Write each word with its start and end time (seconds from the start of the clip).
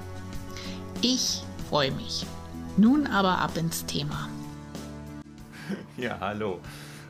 Ich 1.02 1.42
freue 1.68 1.90
mich. 1.94 2.28
Nun 2.78 3.08
aber 3.08 3.40
ab 3.40 3.58
ins 3.58 3.84
Thema. 3.88 4.30
Ja, 5.98 6.20
hallo. 6.20 6.60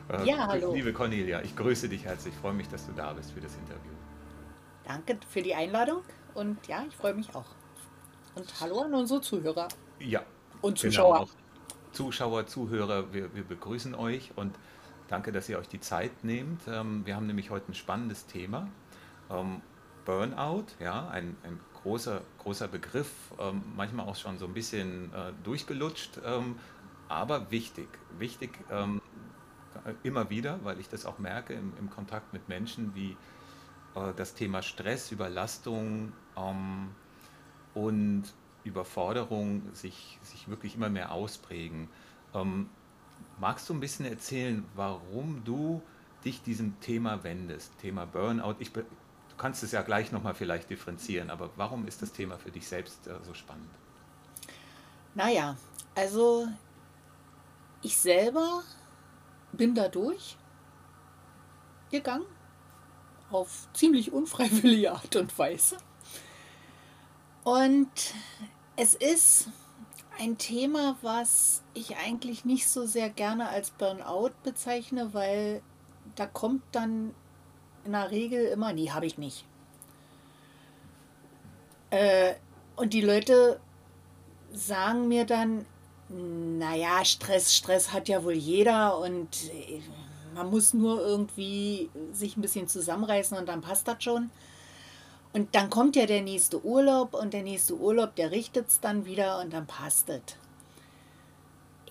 Äh, 0.08 0.26
ja, 0.26 0.46
hallo. 0.46 0.72
Liebe 0.72 0.94
Cornelia, 0.94 1.42
ich 1.42 1.54
grüße 1.54 1.90
dich 1.90 2.06
herzlich. 2.06 2.32
Ich 2.32 2.40
freue 2.40 2.54
mich, 2.54 2.70
dass 2.70 2.86
du 2.86 2.92
da 2.92 3.12
bist 3.12 3.32
für 3.32 3.42
das 3.42 3.54
Interview. 3.56 3.92
Danke 4.84 5.18
für 5.28 5.42
die 5.42 5.54
Einladung 5.54 6.00
und 6.32 6.66
ja, 6.66 6.82
ich 6.88 6.96
freue 6.96 7.12
mich 7.12 7.28
auch. 7.34 7.44
Und 8.36 8.58
hallo 8.58 8.80
an 8.80 8.94
unsere 8.94 9.20
Zuhörer. 9.20 9.68
Ja. 9.98 10.22
Und 10.62 10.78
Zuschauer. 10.78 11.26
Genau. 11.26 11.39
Zuschauer, 11.92 12.46
Zuhörer, 12.46 13.12
wir, 13.12 13.34
wir, 13.34 13.44
begrüßen 13.44 13.94
euch 13.94 14.32
und 14.36 14.54
danke, 15.08 15.32
dass 15.32 15.48
ihr 15.48 15.58
euch 15.58 15.68
die 15.68 15.80
Zeit 15.80 16.24
nehmt. 16.24 16.62
Ähm, 16.68 17.04
wir 17.04 17.16
haben 17.16 17.26
nämlich 17.26 17.50
heute 17.50 17.72
ein 17.72 17.74
spannendes 17.74 18.26
Thema. 18.26 18.68
Ähm, 19.30 19.60
Burnout, 20.04 20.66
ja, 20.78 21.08
ein, 21.08 21.36
ein 21.42 21.60
großer, 21.82 22.22
großer 22.38 22.68
Begriff, 22.68 23.10
ähm, 23.38 23.62
manchmal 23.76 24.06
auch 24.08 24.16
schon 24.16 24.38
so 24.38 24.46
ein 24.46 24.54
bisschen 24.54 25.12
äh, 25.12 25.32
durchgelutscht, 25.44 26.20
aber 27.08 27.50
wichtig. 27.50 27.88
Wichtig 28.18 28.50
immer 30.02 30.30
wieder, 30.30 30.60
weil 30.62 30.78
ich 30.78 30.88
das 30.88 31.06
auch 31.06 31.18
merke 31.18 31.54
im, 31.54 31.72
im 31.78 31.90
Kontakt 31.90 32.32
mit 32.32 32.48
Menschen, 32.48 32.94
wie 32.94 33.16
äh, 33.94 34.12
das 34.16 34.34
Thema 34.34 34.62
Stress, 34.62 35.12
Überlastung 35.12 36.12
und 37.74 38.24
Überforderung 38.64 39.62
sich, 39.74 40.18
sich 40.22 40.48
wirklich 40.48 40.74
immer 40.74 40.88
mehr 40.88 41.12
ausprägen. 41.12 41.88
Ähm, 42.34 42.68
magst 43.38 43.68
du 43.68 43.74
ein 43.74 43.80
bisschen 43.80 44.06
erzählen, 44.06 44.64
warum 44.74 45.42
du 45.44 45.82
dich 46.24 46.42
diesem 46.42 46.78
Thema 46.80 47.24
wendest, 47.24 47.76
Thema 47.78 48.06
Burnout? 48.06 48.56
Ich, 48.58 48.72
du 48.72 48.84
kannst 49.36 49.62
es 49.62 49.72
ja 49.72 49.82
gleich 49.82 50.12
nochmal 50.12 50.34
vielleicht 50.34 50.70
differenzieren, 50.70 51.30
aber 51.30 51.50
warum 51.56 51.86
ist 51.86 52.02
das 52.02 52.12
Thema 52.12 52.38
für 52.38 52.50
dich 52.50 52.68
selbst 52.68 53.06
äh, 53.06 53.14
so 53.22 53.34
spannend? 53.34 53.70
Naja, 55.14 55.56
also 55.94 56.46
ich 57.82 57.96
selber 57.96 58.62
bin 59.52 59.74
da 59.74 59.88
durch 59.88 60.36
gegangen, 61.90 62.26
auf 63.30 63.68
ziemlich 63.72 64.12
unfreiwillige 64.12 64.92
Art 64.92 65.16
und 65.16 65.36
Weise. 65.38 65.76
Und 67.44 67.90
es 68.76 68.94
ist 68.94 69.48
ein 70.18 70.36
Thema, 70.36 70.96
was 71.02 71.62
ich 71.72 71.96
eigentlich 71.96 72.44
nicht 72.44 72.68
so 72.68 72.84
sehr 72.84 73.08
gerne 73.08 73.48
als 73.48 73.70
Burnout 73.70 74.32
bezeichne, 74.42 75.14
weil 75.14 75.62
da 76.14 76.26
kommt 76.26 76.62
dann 76.72 77.14
in 77.84 77.92
der 77.92 78.10
Regel 78.10 78.44
immer, 78.46 78.72
nee, 78.72 78.90
habe 78.90 79.06
ich 79.06 79.16
nicht. 79.16 79.46
Äh, 81.90 82.34
und 82.76 82.92
die 82.92 83.00
Leute 83.00 83.60
sagen 84.52 85.08
mir 85.08 85.24
dann, 85.24 85.64
naja, 86.08 87.04
Stress, 87.04 87.54
Stress 87.54 87.92
hat 87.92 88.08
ja 88.08 88.24
wohl 88.24 88.34
jeder 88.34 88.98
und 88.98 89.50
äh, 89.52 89.80
man 90.34 90.50
muss 90.50 90.74
nur 90.74 91.00
irgendwie 91.00 91.90
sich 92.12 92.36
ein 92.36 92.42
bisschen 92.42 92.68
zusammenreißen 92.68 93.36
und 93.36 93.48
dann 93.48 93.60
passt 93.60 93.88
das 93.88 94.02
schon. 94.02 94.30
Und 95.32 95.54
dann 95.54 95.70
kommt 95.70 95.96
ja 95.96 96.06
der 96.06 96.22
nächste 96.22 96.64
Urlaub 96.64 97.14
und 97.14 97.32
der 97.32 97.42
nächste 97.42 97.76
Urlaub, 97.76 98.16
der 98.16 98.30
richtet 98.30 98.68
es 98.68 98.80
dann 98.80 99.04
wieder 99.04 99.40
und 99.40 99.52
dann 99.52 99.66
passt 99.66 100.08
es. 100.08 100.22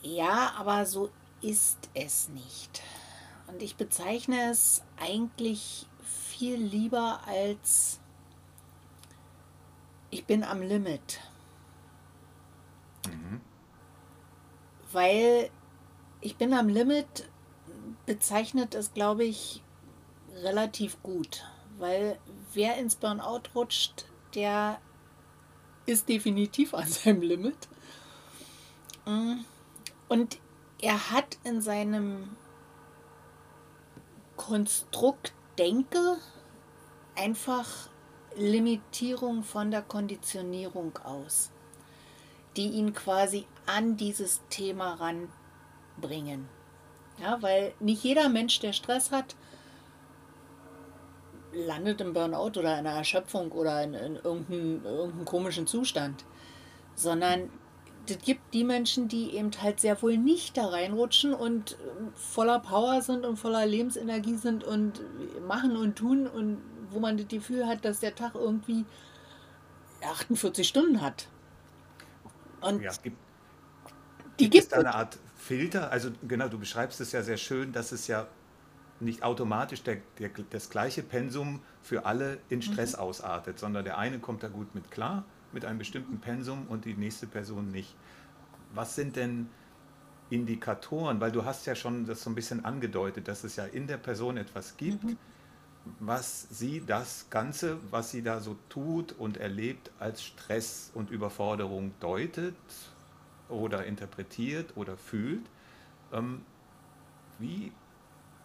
Ja, 0.01 0.53
aber 0.57 0.85
so 0.85 1.09
ist 1.41 1.89
es 1.93 2.29
nicht. 2.29 2.81
Und 3.47 3.61
ich 3.61 3.75
bezeichne 3.77 4.51
es 4.51 4.83
eigentlich 4.99 5.87
viel 6.03 6.57
lieber 6.57 7.21
als 7.25 7.99
ich 10.11 10.25
bin 10.25 10.43
am 10.43 10.61
Limit. 10.61 11.19
Mhm. 13.07 13.41
Weil 14.91 15.49
ich 16.21 16.35
bin 16.35 16.53
am 16.53 16.67
Limit 16.67 17.29
bezeichnet 18.05 18.73
es, 18.73 18.93
glaube 18.93 19.23
ich, 19.23 19.61
relativ 20.33 21.01
gut. 21.03 21.45
Weil 21.77 22.17
wer 22.53 22.77
ins 22.77 22.95
Burnout 22.95 23.43
rutscht, 23.55 24.05
der 24.35 24.79
ist 25.85 26.07
definitiv 26.09 26.73
an 26.73 26.87
seinem 26.87 27.21
Limit. 27.21 27.67
Mm. 29.05 29.39
Und 30.07 30.37
er 30.81 31.11
hat 31.11 31.37
in 31.43 31.61
seinem 31.61 32.35
Konstrukt 34.37 35.33
Denke 35.57 36.17
einfach 37.15 37.89
Limitierung 38.37 39.43
von 39.43 39.71
der 39.71 39.81
Konditionierung 39.81 40.97
aus, 41.03 41.51
die 42.55 42.69
ihn 42.69 42.93
quasi 42.93 43.45
an 43.65 43.97
dieses 43.97 44.41
Thema 44.49 44.93
ranbringen. 44.93 46.47
Ja, 47.21 47.41
weil 47.41 47.73
nicht 47.81 48.03
jeder 48.03 48.29
Mensch, 48.29 48.59
der 48.61 48.71
Stress 48.71 49.11
hat, 49.11 49.35
landet 51.53 52.01
im 52.01 52.13
Burnout 52.13 52.59
oder 52.59 52.79
in 52.79 52.85
einer 52.85 52.91
Erschöpfung 52.91 53.51
oder 53.51 53.83
in, 53.83 53.93
in 53.93 54.15
irgendeinem, 54.15 54.85
irgendeinem 54.85 55.25
komischen 55.25 55.67
Zustand, 55.67 56.25
sondern 56.95 57.49
es 58.07 58.17
gibt 58.19 58.53
die 58.53 58.63
Menschen, 58.63 59.07
die 59.07 59.35
eben 59.35 59.51
halt 59.61 59.79
sehr 59.79 60.01
wohl 60.01 60.17
nicht 60.17 60.57
da 60.57 60.67
reinrutschen 60.67 61.33
und 61.33 61.77
voller 62.15 62.59
Power 62.59 63.01
sind 63.01 63.25
und 63.25 63.37
voller 63.37 63.65
Lebensenergie 63.65 64.35
sind 64.35 64.63
und 64.63 65.01
machen 65.47 65.75
und 65.75 65.95
tun 65.95 66.27
und 66.27 66.61
wo 66.91 66.99
man 66.99 67.17
das 67.17 67.27
Gefühl 67.27 67.67
hat, 67.67 67.85
dass 67.85 67.99
der 67.99 68.15
Tag 68.15 68.33
irgendwie 68.35 68.85
48 70.01 70.67
Stunden 70.67 71.01
hat. 71.01 71.27
Und 72.61 72.81
ja, 72.81 72.91
gibt, 73.03 73.17
die 74.39 74.49
gibt 74.49 74.63
es 74.63 74.69
da 74.69 74.77
eine 74.77 74.95
Art 74.95 75.17
Filter? 75.35 75.91
Also 75.91 76.09
genau, 76.27 76.47
du 76.47 76.57
beschreibst 76.57 76.99
es 77.01 77.11
ja 77.11 77.21
sehr 77.21 77.37
schön, 77.37 77.71
dass 77.71 77.91
es 77.91 78.07
ja 78.07 78.27
nicht 79.01 79.23
automatisch 79.23 79.83
der, 79.83 79.97
der, 80.17 80.29
das 80.49 80.69
gleiche 80.69 81.03
Pensum 81.03 81.61
für 81.81 82.05
alle 82.05 82.39
in 82.49 82.61
Stress 82.61 82.93
mhm. 82.93 82.99
ausartet, 82.99 83.59
sondern 83.59 83.85
der 83.85 83.97
eine 83.97 84.19
kommt 84.19 84.43
da 84.43 84.47
gut 84.47 84.75
mit 84.75 84.91
klar, 84.91 85.23
mit 85.51 85.65
einem 85.65 85.79
bestimmten 85.79 86.19
Pensum 86.19 86.67
und 86.67 86.85
die 86.85 86.93
nächste 86.93 87.27
Person 87.27 87.71
nicht. 87.71 87.95
Was 88.73 88.95
sind 88.95 89.15
denn 89.15 89.49
Indikatoren? 90.29 91.19
Weil 91.19 91.31
du 91.31 91.45
hast 91.45 91.65
ja 91.65 91.75
schon 91.75 92.05
das 92.05 92.23
so 92.23 92.29
ein 92.29 92.35
bisschen 92.35 92.65
angedeutet, 92.65 93.27
dass 93.27 93.43
es 93.43 93.55
ja 93.55 93.65
in 93.65 93.87
der 93.87 93.97
Person 93.97 94.37
etwas 94.37 94.77
gibt, 94.77 95.03
mhm. 95.03 95.17
was 95.99 96.47
sie 96.51 96.83
das 96.85 97.27
Ganze, 97.29 97.77
was 97.89 98.11
sie 98.11 98.21
da 98.21 98.39
so 98.39 98.57
tut 98.69 99.13
und 99.13 99.37
erlebt, 99.37 99.91
als 99.99 100.23
Stress 100.23 100.91
und 100.93 101.09
Überforderung 101.09 101.93
deutet 101.99 102.55
oder 103.47 103.85
interpretiert 103.85 104.75
oder 104.75 104.97
fühlt. 104.97 105.45
Ähm, 106.11 106.41
wie 107.39 107.71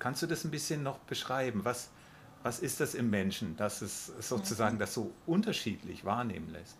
Kannst 0.04 0.20
du 0.20 0.26
das 0.26 0.44
ein 0.44 0.50
bisschen 0.50 0.82
noch 0.82 0.98
beschreiben? 0.98 1.64
Was, 1.64 1.88
was 2.42 2.58
ist 2.60 2.78
das 2.78 2.94
im 2.94 3.08
Menschen, 3.08 3.56
dass 3.56 3.80
es 3.80 4.12
sozusagen 4.20 4.78
das 4.78 4.92
so 4.92 5.12
unterschiedlich 5.24 6.04
wahrnehmen 6.04 6.50
lässt? 6.50 6.76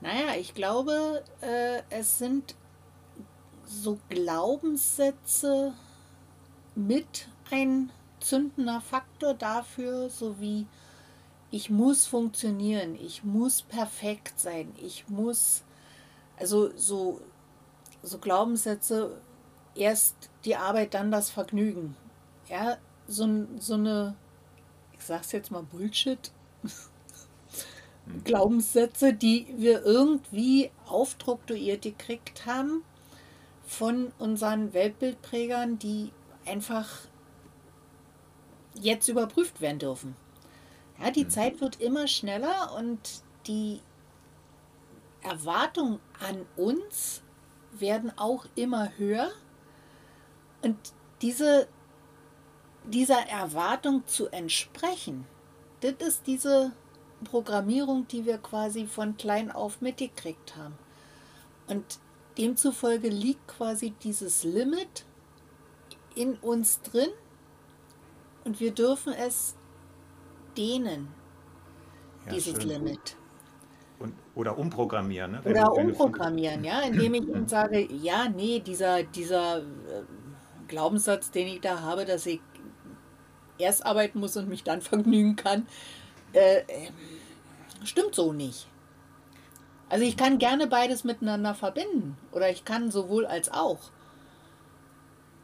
Naja, 0.00 0.34
ich 0.36 0.52
glaube, 0.52 1.22
äh, 1.40 1.82
es 1.88 2.18
sind 2.18 2.56
so 3.64 4.00
Glaubenssätze 4.08 5.72
mit 6.74 7.28
ein 7.52 7.92
zündender 8.18 8.80
Faktor 8.80 9.34
dafür, 9.34 10.10
so 10.10 10.40
wie 10.40 10.66
ich 11.52 11.70
muss 11.70 12.06
funktionieren, 12.06 12.96
ich 12.96 13.22
muss 13.22 13.62
perfekt 13.62 14.40
sein, 14.40 14.74
ich 14.78 15.08
muss, 15.08 15.62
also 16.36 16.76
so, 16.76 17.20
so 18.02 18.18
Glaubenssätze, 18.18 19.16
erst 19.76 20.16
die 20.44 20.56
Arbeit, 20.56 20.94
dann 20.94 21.12
das 21.12 21.30
Vergnügen 21.30 21.94
ja, 22.48 22.78
so, 23.06 23.46
so 23.58 23.74
eine, 23.74 24.16
ich 24.92 25.04
sag's 25.04 25.32
jetzt 25.32 25.50
mal 25.50 25.62
Bullshit, 25.62 26.30
mhm. 26.62 28.24
Glaubenssätze, 28.24 29.12
die 29.12 29.46
wir 29.56 29.82
irgendwie 29.84 30.70
aufstruktuiert 30.86 31.82
gekriegt 31.82 32.46
haben 32.46 32.82
von 33.66 34.12
unseren 34.18 34.72
Weltbildprägern, 34.72 35.78
die 35.78 36.12
einfach 36.46 36.88
jetzt 38.74 39.08
überprüft 39.08 39.60
werden 39.60 39.78
dürfen. 39.78 40.16
Ja, 41.00 41.10
die 41.10 41.24
mhm. 41.24 41.30
Zeit 41.30 41.60
wird 41.60 41.80
immer 41.80 42.06
schneller 42.06 42.74
und 42.76 43.22
die 43.46 43.80
Erwartungen 45.22 45.98
an 46.20 46.46
uns 46.56 47.22
werden 47.72 48.12
auch 48.16 48.46
immer 48.54 48.90
höher. 48.96 49.30
Und 50.62 50.76
diese, 51.22 51.68
dieser 52.86 53.28
Erwartung 53.28 54.06
zu 54.06 54.28
entsprechen, 54.28 55.26
das 55.80 55.94
ist 56.06 56.26
diese 56.26 56.72
Programmierung, 57.24 58.06
die 58.08 58.26
wir 58.26 58.38
quasi 58.38 58.86
von 58.86 59.16
klein 59.16 59.50
auf 59.50 59.80
mitgekriegt 59.80 60.56
haben. 60.56 60.74
Und 61.66 61.98
demzufolge 62.38 63.08
liegt 63.08 63.46
quasi 63.48 63.90
dieses 64.02 64.44
Limit 64.44 65.04
in 66.14 66.34
uns 66.36 66.80
drin 66.82 67.10
und 68.44 68.60
wir 68.60 68.72
dürfen 68.72 69.12
es 69.12 69.56
dehnen, 70.56 71.08
ja, 72.26 72.32
dieses 72.32 72.62
schön. 72.62 72.68
Limit. 72.68 73.16
Und, 73.98 74.14
oder 74.34 74.58
umprogrammieren. 74.58 75.32
Ne? 75.32 75.42
Oder 75.44 75.72
umprogrammieren, 75.72 76.64
ja, 76.64 76.80
indem 76.82 77.14
ich 77.14 77.28
ihm 77.28 77.48
sage, 77.48 77.88
ja, 77.92 78.28
nee, 78.28 78.60
dieser, 78.60 79.02
dieser 79.02 79.58
äh, 79.58 79.62
Glaubenssatz, 80.68 81.30
den 81.30 81.48
ich 81.48 81.60
da 81.60 81.80
habe, 81.80 82.04
dass 82.04 82.26
ich 82.26 82.40
erst 83.58 83.84
arbeiten 83.84 84.20
muss 84.20 84.36
und 84.36 84.48
mich 84.48 84.64
dann 84.64 84.80
vergnügen 84.82 85.36
kann, 85.36 85.66
äh, 86.32 86.58
äh, 86.58 86.90
stimmt 87.84 88.14
so 88.14 88.32
nicht. 88.32 88.66
Also 89.88 90.04
ich 90.04 90.16
kann 90.16 90.38
gerne 90.38 90.66
beides 90.66 91.04
miteinander 91.04 91.54
verbinden 91.54 92.16
oder 92.32 92.50
ich 92.50 92.64
kann 92.64 92.90
sowohl 92.90 93.24
als 93.24 93.50
auch. 93.52 93.78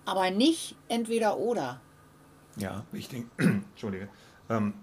Aber 0.05 0.31
nicht 0.31 0.75
entweder 0.89 1.39
oder. 1.39 1.81
Ja, 2.57 2.85
ich 2.93 3.09
denke, 3.09 3.31
Entschuldige. 3.71 4.09
Ähm, 4.51 4.75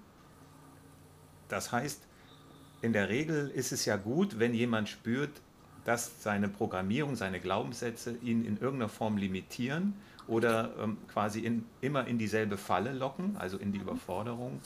das 1.49 1.71
heißt, 1.71 2.01
in 2.81 2.93
der 2.93 3.09
Regel 3.09 3.49
ist 3.49 3.73
es 3.73 3.83
ja 3.83 3.97
gut, 3.97 4.39
wenn 4.39 4.53
jemand 4.53 4.87
spürt, 4.87 5.41
dass 5.83 6.23
seine 6.23 6.47
Programmierung, 6.47 7.15
seine 7.15 7.39
Glaubenssätze 7.39 8.15
ihn 8.21 8.45
in 8.45 8.57
irgendeiner 8.57 8.89
Form 8.89 9.17
limitieren 9.17 9.95
oder 10.29 10.71
ähm, 10.79 10.97
quasi 11.07 11.39
in, 11.39 11.65
immer 11.81 12.07
in 12.07 12.17
dieselbe 12.17 12.57
Falle 12.57 12.93
locken, 12.93 13.35
also 13.37 13.57
in 13.57 13.71
die 13.71 13.79
Überforderung. 13.79 14.61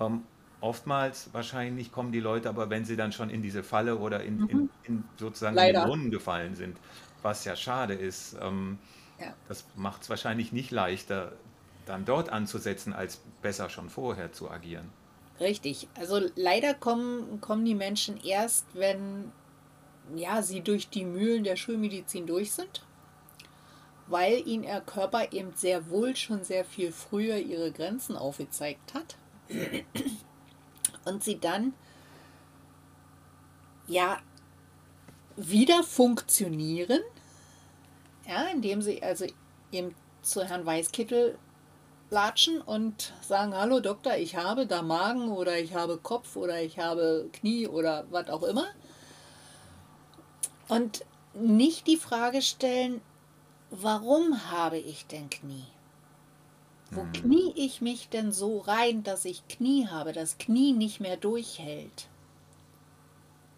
Ähm, 0.00 0.22
oftmals 0.60 1.28
wahrscheinlich 1.32 1.92
kommen 1.92 2.10
die 2.10 2.20
Leute 2.20 2.48
aber, 2.48 2.70
wenn 2.70 2.84
sie 2.84 2.96
dann 2.96 3.12
schon 3.12 3.28
in 3.28 3.42
diese 3.42 3.62
Falle 3.62 3.98
oder 3.98 4.24
in, 4.24 4.38
mhm. 4.38 4.48
in, 4.48 4.70
in 4.84 5.04
sozusagen 5.18 5.54
Leider. 5.54 5.80
in 5.80 5.84
den 5.84 5.88
Brunnen 5.88 6.10
gefallen 6.10 6.54
sind, 6.56 6.78
was 7.22 7.44
ja 7.44 7.54
schade 7.54 7.94
ist. 7.94 8.36
Ähm, 8.40 8.78
ja. 9.20 9.34
Das 9.46 9.66
macht 9.76 10.02
es 10.02 10.10
wahrscheinlich 10.10 10.52
nicht 10.52 10.70
leichter, 10.70 11.32
dann 11.84 12.06
dort 12.06 12.30
anzusetzen, 12.30 12.94
als 12.94 13.20
besser 13.42 13.68
schon 13.68 13.90
vorher 13.90 14.32
zu 14.32 14.50
agieren. 14.50 14.90
Richtig. 15.38 15.88
Also 15.94 16.20
leider 16.34 16.72
kommen, 16.72 17.40
kommen 17.42 17.64
die 17.64 17.74
Menschen 17.74 18.18
erst, 18.24 18.66
wenn 18.72 19.32
ja, 20.16 20.42
sie 20.42 20.62
durch 20.62 20.88
die 20.88 21.04
Mühlen 21.04 21.44
der 21.44 21.56
Schulmedizin 21.56 22.26
durch 22.26 22.52
sind, 22.52 22.84
weil 24.06 24.46
ihnen 24.46 24.64
ihr 24.64 24.80
Körper 24.80 25.32
eben 25.32 25.52
sehr 25.54 25.88
wohl 25.90 26.14
schon 26.16 26.44
sehr 26.44 26.64
viel 26.64 26.92
früher 26.92 27.36
ihre 27.36 27.72
Grenzen 27.72 28.16
aufgezeigt 28.16 28.94
hat 28.94 29.16
und 31.04 31.22
sie 31.22 31.38
dann 31.38 31.74
ja 33.86 34.18
wieder 35.36 35.82
funktionieren, 35.82 37.00
ja, 38.26 38.44
indem 38.52 38.82
sie 38.82 39.02
also 39.02 39.26
eben 39.72 39.94
zu 40.22 40.44
Herrn 40.44 40.64
Weißkittel 40.64 41.38
latschen 42.10 42.60
und 42.60 43.12
sagen, 43.22 43.54
hallo 43.54 43.80
Doktor, 43.80 44.16
ich 44.16 44.36
habe 44.36 44.66
da 44.66 44.82
Magen 44.82 45.30
oder 45.30 45.58
ich 45.58 45.74
habe 45.74 45.98
Kopf 45.98 46.36
oder 46.36 46.62
ich 46.62 46.78
habe 46.78 47.28
Knie 47.32 47.66
oder 47.66 48.06
was 48.10 48.28
auch 48.28 48.42
immer. 48.42 48.66
Und 50.68 51.04
nicht 51.34 51.86
die 51.86 51.96
Frage 51.96 52.40
stellen, 52.40 53.00
warum 53.82 54.50
habe 54.50 54.78
ich 54.78 55.06
denn 55.06 55.30
Knie? 55.30 55.66
Wo 56.90 57.02
hm. 57.02 57.12
knie 57.12 57.52
ich 57.56 57.80
mich 57.80 58.08
denn 58.08 58.32
so 58.32 58.58
rein, 58.58 59.02
dass 59.02 59.24
ich 59.24 59.46
Knie 59.48 59.88
habe, 59.88 60.12
das 60.12 60.38
Knie 60.38 60.72
nicht 60.72 61.00
mehr 61.00 61.16
durchhält? 61.16 62.08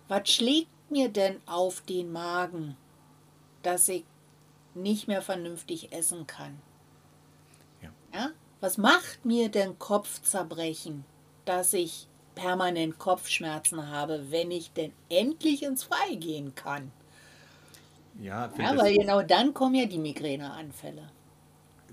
Was 0.09 0.29
schlägt 0.29 0.91
mir 0.91 1.09
denn 1.09 1.41
auf 1.47 1.81
den 1.81 2.13
Magen, 2.13 2.77
dass 3.63 3.89
ich 3.89 4.05
nicht 4.75 5.09
mehr 5.09 5.23
vernünftig 5.23 5.93
essen 5.93 6.27
kann? 6.27 6.61
Ja. 7.83 7.91
ja? 8.15 8.31
Was 8.61 8.79
macht 8.79 9.25
mir 9.25 9.51
denn 9.51 9.79
Kopfzerbrechen, 9.79 11.05
dass 11.45 11.73
ich 11.73 12.09
permanent 12.35 12.99
Kopfschmerzen 12.99 13.91
habe, 13.91 14.31
wenn 14.31 14.51
ich 14.51 14.73
denn 14.73 14.93
endlich 15.09 15.63
ins 15.63 15.85
Freigehen 15.85 16.55
kann? 16.55 16.93
Ja, 18.21 18.51
ja 18.59 18.77
weil 18.77 18.97
genau 18.97 19.23
dann 19.23 19.53
kommen 19.55 19.75
ja 19.75 19.87
die 19.87 19.99
Migräneanfälle. 19.99 21.11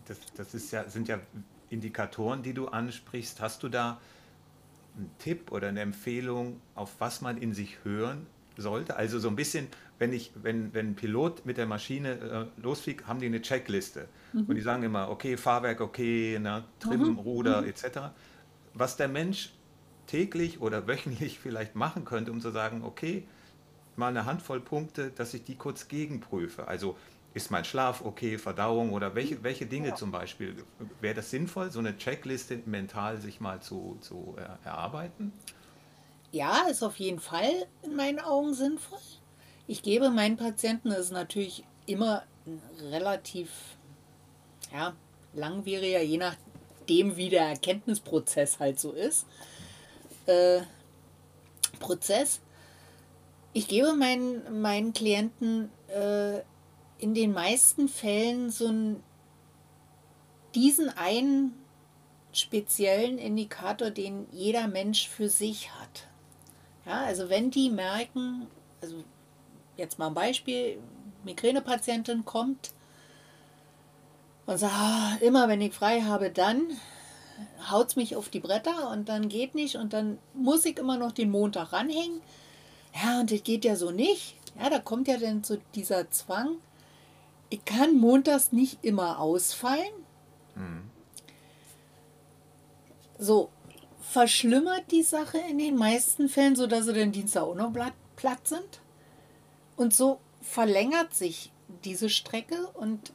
Das, 0.05 0.17
das 0.35 0.53
ist 0.53 0.71
ja, 0.71 0.87
sind 0.89 1.07
ja 1.07 1.19
Indikatoren, 1.69 2.43
die 2.43 2.53
du 2.53 2.67
ansprichst. 2.67 3.41
Hast 3.41 3.63
du 3.63 3.69
da 3.69 3.99
einen 4.95 5.11
Tipp 5.19 5.51
oder 5.51 5.69
eine 5.69 5.81
Empfehlung, 5.81 6.61
auf 6.75 6.91
was 6.99 7.21
man 7.21 7.37
in 7.37 7.53
sich 7.53 7.83
hören 7.83 8.27
sollte? 8.57 8.95
Also 8.95 9.19
so 9.19 9.27
ein 9.27 9.35
bisschen, 9.35 9.67
wenn 9.99 10.13
ich, 10.13 10.31
wenn, 10.35 10.73
wenn 10.73 10.91
ein 10.91 10.95
Pilot 10.95 11.45
mit 11.45 11.57
der 11.57 11.65
Maschine 11.65 12.49
äh, 12.57 12.61
losfliegt, 12.61 13.07
haben 13.07 13.19
die 13.19 13.25
eine 13.25 13.41
Checkliste. 13.41 14.07
Mhm. 14.33 14.45
Und 14.45 14.55
die 14.55 14.61
sagen 14.61 14.83
immer, 14.83 15.09
okay, 15.09 15.37
Fahrwerk 15.37 15.81
okay, 15.81 16.37
na, 16.41 16.63
Trim, 16.79 17.01
mhm. 17.01 17.19
Ruder 17.19 17.61
mhm. 17.61 17.69
etc. 17.69 17.85
Was 18.73 18.97
der 18.97 19.07
Mensch 19.07 19.51
täglich 20.05 20.61
oder 20.61 20.87
wöchentlich 20.87 21.39
vielleicht 21.39 21.75
machen 21.75 22.05
könnte, 22.05 22.31
um 22.31 22.41
zu 22.41 22.51
sagen, 22.51 22.83
okay, 22.83 23.25
mal 23.97 24.07
eine 24.07 24.25
Handvoll 24.25 24.59
Punkte, 24.59 25.11
dass 25.11 25.33
ich 25.33 25.43
die 25.43 25.55
kurz 25.55 25.87
gegenprüfe. 25.87 26.67
Also 26.67 26.95
ist 27.33 27.49
mein 27.49 27.65
Schlaf 27.65 28.05
okay, 28.05 28.37
Verdauung 28.37 28.93
oder 28.93 29.15
welche, 29.15 29.43
welche 29.43 29.65
Dinge 29.65 29.89
ja. 29.89 29.95
zum 29.95 30.11
Beispiel? 30.11 30.63
Wäre 31.01 31.15
das 31.15 31.31
sinnvoll, 31.31 31.71
so 31.71 31.79
eine 31.79 31.97
Checkliste 31.97 32.59
mental 32.65 33.19
sich 33.19 33.39
mal 33.39 33.61
zu, 33.61 33.97
zu 34.01 34.35
äh, 34.37 34.67
erarbeiten? 34.67 35.33
Ja, 36.31 36.67
ist 36.69 36.83
auf 36.83 36.97
jeden 36.97 37.19
Fall 37.19 37.67
in 37.81 37.95
meinen 37.95 38.19
Augen 38.19 38.53
sinnvoll. 38.53 38.99
Ich 39.67 39.81
gebe 39.81 40.09
meinen 40.09 40.37
Patienten, 40.37 40.89
das 40.89 40.99
ist 40.99 41.11
natürlich 41.11 41.63
immer 41.85 42.23
ein 42.45 42.61
relativ 42.81 43.49
ja, 44.71 44.93
langwieriger, 45.33 46.01
je 46.01 46.17
nachdem, 46.17 47.15
wie 47.17 47.29
der 47.29 47.47
Erkenntnisprozess 47.47 48.59
halt 48.59 48.79
so 48.79 48.91
ist. 48.91 49.25
Äh, 50.25 50.61
Prozess. 51.79 52.41
Ich 53.53 53.67
gebe 53.67 53.93
meinen, 53.93 54.61
meinen 54.61 54.93
Klienten 54.93 55.69
äh, 55.87 56.39
in 56.97 57.13
den 57.13 57.33
meisten 57.33 57.87
Fällen 57.87 58.49
so 58.49 58.67
einen, 58.67 59.03
diesen 60.55 60.89
einen 60.89 61.53
speziellen 62.31 63.19
Indikator, 63.19 63.91
den 63.91 64.27
jeder 64.31 64.67
Mensch 64.67 65.07
für 65.07 65.29
sich 65.29 65.71
hat. 65.71 66.07
Ja, 66.85 67.03
also 67.03 67.29
wenn 67.29 67.51
die 67.51 67.69
merken, 67.69 68.47
also 68.81 69.03
jetzt 69.77 69.99
mal 69.99 70.07
ein 70.07 70.13
Beispiel, 70.13 70.79
Migränepatientin 71.23 72.25
kommt 72.25 72.71
und 74.45 74.57
sagt, 74.57 74.73
ah, 74.73 75.17
immer 75.21 75.47
wenn 75.47 75.61
ich 75.61 75.73
frei 75.73 76.01
habe, 76.01 76.31
dann 76.31 76.61
haut 77.69 77.87
es 77.87 77.95
mich 77.95 78.15
auf 78.15 78.29
die 78.29 78.39
Bretter 78.39 78.89
und 78.91 79.09
dann 79.09 79.29
geht 79.29 79.55
nicht 79.55 79.75
und 79.75 79.93
dann 79.93 80.17
muss 80.33 80.65
ich 80.65 80.77
immer 80.77 80.97
noch 80.97 81.11
den 81.11 81.31
Montag 81.31 81.71
ranhängen. 81.71 82.21
Ja, 82.93 83.19
und 83.19 83.31
das 83.31 83.43
geht 83.43 83.65
ja 83.65 83.75
so 83.75 83.91
nicht. 83.91 84.35
Ja, 84.59 84.69
da 84.69 84.79
kommt 84.79 85.07
ja 85.07 85.17
dann 85.17 85.43
so 85.43 85.57
dieser 85.75 86.09
Zwang. 86.11 86.57
Ich 87.49 87.65
kann 87.65 87.97
montags 87.97 88.51
nicht 88.51 88.83
immer 88.83 89.19
ausfallen. 89.19 89.93
Mhm. 90.55 90.89
So, 93.17 93.49
verschlimmert 94.01 94.91
die 94.91 95.03
Sache 95.03 95.39
in 95.49 95.57
den 95.57 95.75
meisten 95.75 96.29
Fällen, 96.29 96.55
sodass 96.55 96.85
sie 96.85 96.93
den 96.93 97.11
Dienstag 97.11 97.43
auch 97.43 97.55
noch 97.55 97.73
platt 98.15 98.47
sind. 98.47 98.81
Und 99.75 99.93
so 99.93 100.19
verlängert 100.41 101.13
sich 101.15 101.51
diese 101.83 102.09
Strecke 102.09 102.67
und 102.73 103.13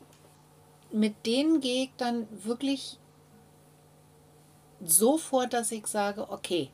mit 0.90 1.26
denen 1.26 1.61
gehe 1.61 1.85
ich 1.85 1.90
dann 1.97 2.26
wirklich 2.44 2.99
so 4.85 5.18
vor, 5.18 5.47
dass 5.47 5.70
ich 5.70 5.87
sage, 5.87 6.30
okay, 6.30 6.70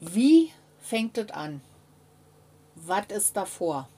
wie 0.00 0.50
fängt 0.82 1.16
es 1.16 1.30
an? 1.30 1.62
Was 2.74 3.06
ist 3.06 3.36
davor? 3.36 3.88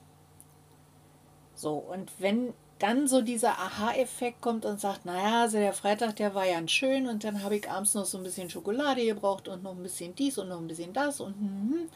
So, 1.55 1.75
und 1.75 2.11
wenn 2.19 2.53
dann 2.79 3.07
so 3.07 3.21
dieser 3.21 3.51
Aha-Effekt 3.51 4.41
kommt 4.41 4.65
und 4.65 4.81
sagt, 4.81 5.05
naja, 5.05 5.43
also 5.43 5.57
der 5.57 5.73
Freitag, 5.73 6.17
der 6.17 6.35
war 6.35 6.45
ja 6.45 6.65
schön 6.67 7.07
und 7.07 7.23
dann 7.23 7.41
habe 7.41 7.55
ich 7.55 7.69
abends 7.69 7.93
noch 7.93 8.05
so 8.05 8.17
ein 8.17 8.23
bisschen 8.23 8.49
Schokolade 8.49 9.05
gebraucht 9.05 9.47
und 9.47 9.63
noch 9.63 9.71
ein 9.71 9.83
bisschen 9.83 10.13
dies 10.13 10.37
und 10.37 10.49
noch 10.49 10.59
ein 10.59 10.67
bisschen 10.67 10.91
das 10.91 11.21
und 11.21 11.35
hm, 11.35 11.71
hm. 11.71 11.89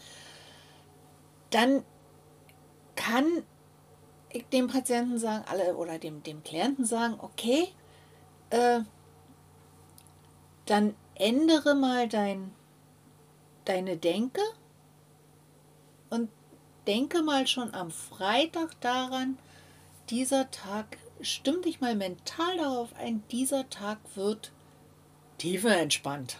dann 1.50 1.84
kann 2.96 3.43
ich 4.31 4.46
dem 4.48 4.67
Patienten 4.67 5.17
sagen, 5.17 5.43
alle 5.50 5.75
oder 5.75 6.00
dem, 6.00 6.24
dem 6.24 6.43
Klienten 6.43 6.86
sagen, 6.86 7.15
okay, 7.19 7.67
äh, 8.51 8.79
dann 10.65 10.96
ändere 11.15 11.75
mal 11.75 12.08
dein, 12.08 12.53
deine 13.65 13.98
Denke 13.98 14.41
und 16.09 16.29
denke 16.87 17.21
mal 17.21 17.47
schon 17.47 17.73
am 17.73 17.91
Freitag 17.91 18.79
daran, 18.81 19.37
dieser 20.09 20.49
Tag, 20.51 20.97
stimm 21.21 21.61
dich 21.61 21.81
mal 21.81 21.95
mental 21.95 22.57
darauf 22.57 22.95
ein, 22.95 23.23
dieser 23.31 23.69
Tag 23.69 23.99
wird 24.15 24.51
tiefenentspannt. 25.37 26.37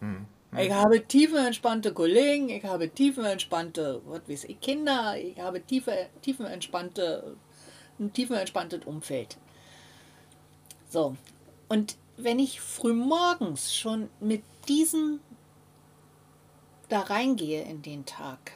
Hm. 0.00 0.26
Hm. 0.50 0.58
Ich 0.58 0.72
habe 0.72 1.06
tiefenentspannte 1.06 1.92
Kollegen, 1.92 2.48
ich 2.48 2.64
habe 2.64 2.88
tiefenentspannte, 2.88 4.02
was 4.06 4.22
weiß 4.28 4.44
ich, 4.44 4.60
Kinder, 4.60 5.16
ich 5.18 5.38
habe 5.38 5.62
tiefe, 5.62 6.08
tiefenentspannte, 6.22 7.36
ein 7.98 8.12
tiefenentspanntes 8.12 8.84
Umfeld. 8.84 9.36
So, 10.88 11.16
und 11.68 11.96
wenn 12.16 12.38
ich 12.38 12.60
frühmorgens 12.60 13.74
schon 13.74 14.10
mit 14.20 14.42
diesem 14.68 15.20
da 16.88 17.00
reingehe 17.00 17.62
in 17.62 17.80
den 17.80 18.04
Tag 18.04 18.52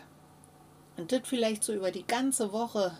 und 0.97 1.13
das 1.13 1.23
vielleicht 1.25 1.65
so 1.65 1.73
über 1.73 1.91
die 1.91 2.07
ganze 2.07 2.53
Woche 2.53 2.97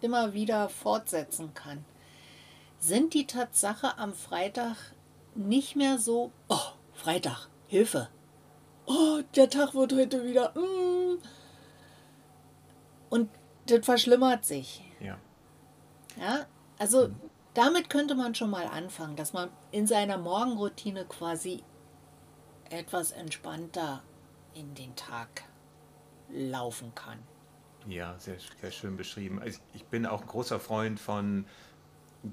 immer 0.00 0.32
wieder 0.32 0.68
fortsetzen 0.68 1.54
kann, 1.54 1.84
sind 2.78 3.14
die 3.14 3.26
Tatsache 3.26 3.98
am 3.98 4.14
Freitag 4.14 4.76
nicht 5.34 5.76
mehr 5.76 5.98
so, 5.98 6.32
oh, 6.48 6.72
Freitag, 6.92 7.48
Hilfe. 7.66 8.08
Oh, 8.86 9.20
der 9.34 9.50
Tag 9.50 9.74
wird 9.74 9.92
heute 9.92 10.24
wieder. 10.24 10.52
Mm. 10.56 11.18
Und 13.10 13.30
das 13.66 13.84
verschlimmert 13.84 14.44
sich. 14.44 14.82
Ja. 15.00 15.18
Ja, 16.18 16.46
also 16.78 17.08
mhm. 17.08 17.16
damit 17.54 17.90
könnte 17.90 18.14
man 18.14 18.34
schon 18.34 18.50
mal 18.50 18.66
anfangen, 18.66 19.16
dass 19.16 19.32
man 19.32 19.50
in 19.70 19.86
seiner 19.86 20.18
Morgenroutine 20.18 21.04
quasi 21.04 21.62
etwas 22.70 23.12
entspannter 23.12 24.02
in 24.54 24.74
den 24.74 24.96
Tag 24.96 25.44
laufen 26.30 26.94
kann. 26.94 27.18
Ja, 27.86 28.18
sehr, 28.18 28.36
sehr 28.60 28.70
schön 28.70 28.96
beschrieben. 28.96 29.40
Also 29.40 29.60
ich 29.74 29.84
bin 29.84 30.06
auch 30.06 30.22
ein 30.22 30.26
großer 30.26 30.60
Freund 30.60 31.00
von 31.00 31.46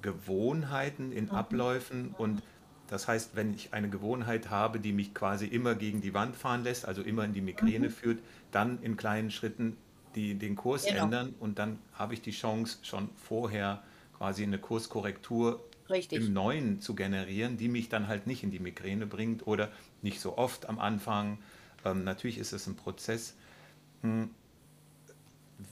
Gewohnheiten 0.02 1.12
in 1.12 1.26
mhm. 1.26 1.32
Abläufen 1.32 2.14
und 2.18 2.42
das 2.88 3.08
heißt, 3.08 3.36
wenn 3.36 3.54
ich 3.54 3.74
eine 3.74 3.90
Gewohnheit 3.90 4.50
habe, 4.50 4.80
die 4.80 4.94
mich 4.94 5.14
quasi 5.14 5.48
immer 5.48 5.74
gegen 5.74 6.02
die 6.02 6.14
Wand 6.14 6.36
fahren 6.36 6.64
lässt, 6.64 6.86
also 6.86 7.02
immer 7.02 7.24
in 7.24 7.34
die 7.34 7.42
Migräne 7.42 7.88
mhm. 7.88 7.92
führt, 7.92 8.20
dann 8.52 8.82
in 8.82 8.96
kleinen 8.96 9.32
Schritten 9.32 9.78
die, 10.14 10.36
den 10.36 10.56
Kurs 10.56 10.86
genau. 10.86 11.04
ändern 11.04 11.36
und 11.40 11.60
dann 11.60 11.80
habe 11.94 12.14
ich 12.14 12.22
die 12.22 12.32
Chance, 12.32 12.80
schon 12.84 13.10
vorher 13.16 13.84
quasi 14.18 14.44
eine 14.44 14.60
Kurskorrektur 14.60 15.64
Richtig. 15.90 16.20
im 16.20 16.34
Neuen 16.34 16.80
zu 16.80 16.96
generieren, 16.96 17.58
die 17.58 17.68
mich 17.68 17.90
dann 17.90 18.08
halt 18.08 18.28
nicht 18.28 18.44
in 18.44 18.52
die 18.52 18.60
Migräne 18.60 19.06
bringt 19.08 19.46
oder 19.46 19.72
nicht 20.02 20.20
so 20.20 20.38
oft 20.38 20.70
am 20.70 20.80
Anfang. 20.80 21.40
Ähm, 21.84 22.04
natürlich 22.04 22.38
ist 22.38 22.54
es 22.54 22.68
ein 22.68 22.76
Prozess. 22.76 23.36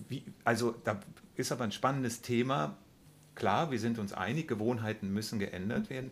Wie, 0.10 0.24
also 0.44 0.76
da 0.84 1.00
ist 1.36 1.52
aber 1.52 1.64
ein 1.64 1.72
spannendes 1.72 2.22
Thema. 2.22 2.78
Klar, 3.36 3.72
wir 3.72 3.80
sind 3.80 3.98
uns 4.00 4.14
einig, 4.14 4.48
Gewohnheiten 4.48 5.12
müssen 5.12 5.40
geändert 5.40 5.90
werden. 5.90 6.12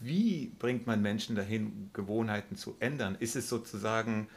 Wie 0.00 0.52
bringt 0.58 0.86
man 0.86 1.02
Menschen 1.02 1.36
dahin, 1.36 1.90
Gewohnheiten 1.92 2.56
zu 2.56 2.76
ändern? 2.80 3.16
Ist 3.18 3.36
es 3.36 3.48
sozusagen, 3.48 4.28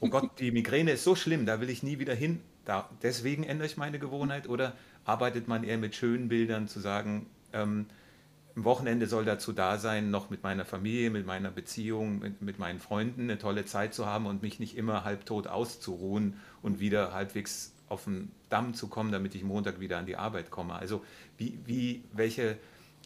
oh 0.00 0.08
Gott, 0.08 0.38
die 0.38 0.50
Migräne 0.50 0.92
ist 0.92 1.04
so 1.04 1.14
schlimm, 1.14 1.46
da 1.46 1.60
will 1.60 1.70
ich 1.70 1.82
nie 1.82 1.98
wieder 1.98 2.14
hin, 2.14 2.40
da, 2.64 2.88
deswegen 3.02 3.44
ändere 3.44 3.66
ich 3.66 3.76
meine 3.76 3.98
Gewohnheit? 3.98 4.48
Oder 4.48 4.74
arbeitet 5.04 5.48
man 5.48 5.64
eher 5.64 5.78
mit 5.78 5.94
schönen 5.94 6.28
Bildern, 6.28 6.68
zu 6.68 6.80
sagen, 6.80 7.26
ähm, 7.52 7.86
ein 8.56 8.64
Wochenende 8.64 9.06
soll 9.06 9.24
dazu 9.24 9.52
da 9.52 9.78
sein, 9.78 10.10
noch 10.10 10.30
mit 10.30 10.42
meiner 10.42 10.64
Familie, 10.64 11.10
mit 11.10 11.26
meiner 11.26 11.50
Beziehung, 11.50 12.18
mit, 12.18 12.42
mit, 12.42 12.58
meinen 12.58 12.80
Freunden 12.80 13.22
eine 13.22 13.38
tolle 13.38 13.64
Zeit 13.64 13.94
zu 13.94 14.06
haben 14.06 14.26
und 14.26 14.42
mich 14.42 14.58
nicht 14.58 14.76
immer 14.76 15.04
halbtot 15.04 15.46
auszuruhen 15.46 16.38
und 16.60 16.78
wieder 16.80 17.12
halbwegs 17.12 17.72
auf 17.88 18.04
den 18.04 18.30
Damm 18.50 18.74
zu 18.74 18.88
kommen, 18.88 19.12
damit 19.12 19.34
ich 19.34 19.42
Montag 19.42 19.80
wieder 19.80 19.98
an 19.98 20.06
die 20.06 20.16
Arbeit 20.16 20.50
komme. 20.50 20.74
Also 20.74 21.02
wie, 21.38 21.58
wie 21.64 22.04
welche 22.12 22.58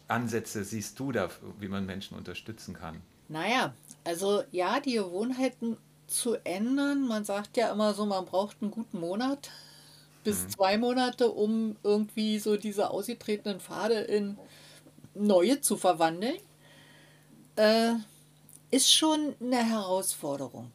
Ansätze 0.07 0.63
siehst 0.63 0.99
du 0.99 1.11
da, 1.11 1.29
wie 1.59 1.67
man 1.67 1.85
Menschen 1.85 2.17
unterstützen 2.17 2.73
kann? 2.73 3.01
Naja, 3.29 3.73
also 4.03 4.43
ja, 4.51 4.79
die 4.79 4.93
Gewohnheiten 4.93 5.77
zu 6.07 6.35
ändern. 6.45 7.07
Man 7.07 7.25
sagt 7.25 7.57
ja 7.57 7.71
immer 7.71 7.93
so, 7.93 8.05
man 8.05 8.25
braucht 8.25 8.57
einen 8.61 8.71
guten 8.71 8.99
Monat 8.99 9.49
bis 10.23 10.43
mhm. 10.43 10.49
zwei 10.49 10.77
Monate, 10.77 11.29
um 11.29 11.75
irgendwie 11.83 12.39
so 12.39 12.57
diese 12.57 12.89
ausgetretenen 12.89 13.59
Pfade 13.59 13.95
in 13.95 14.37
neue 15.19 15.61
zu 15.61 15.77
verwandeln. 15.77 16.37
Äh, 17.55 17.93
ist 18.69 18.91
schon 18.91 19.35
eine 19.39 19.63
Herausforderung. 19.63 20.71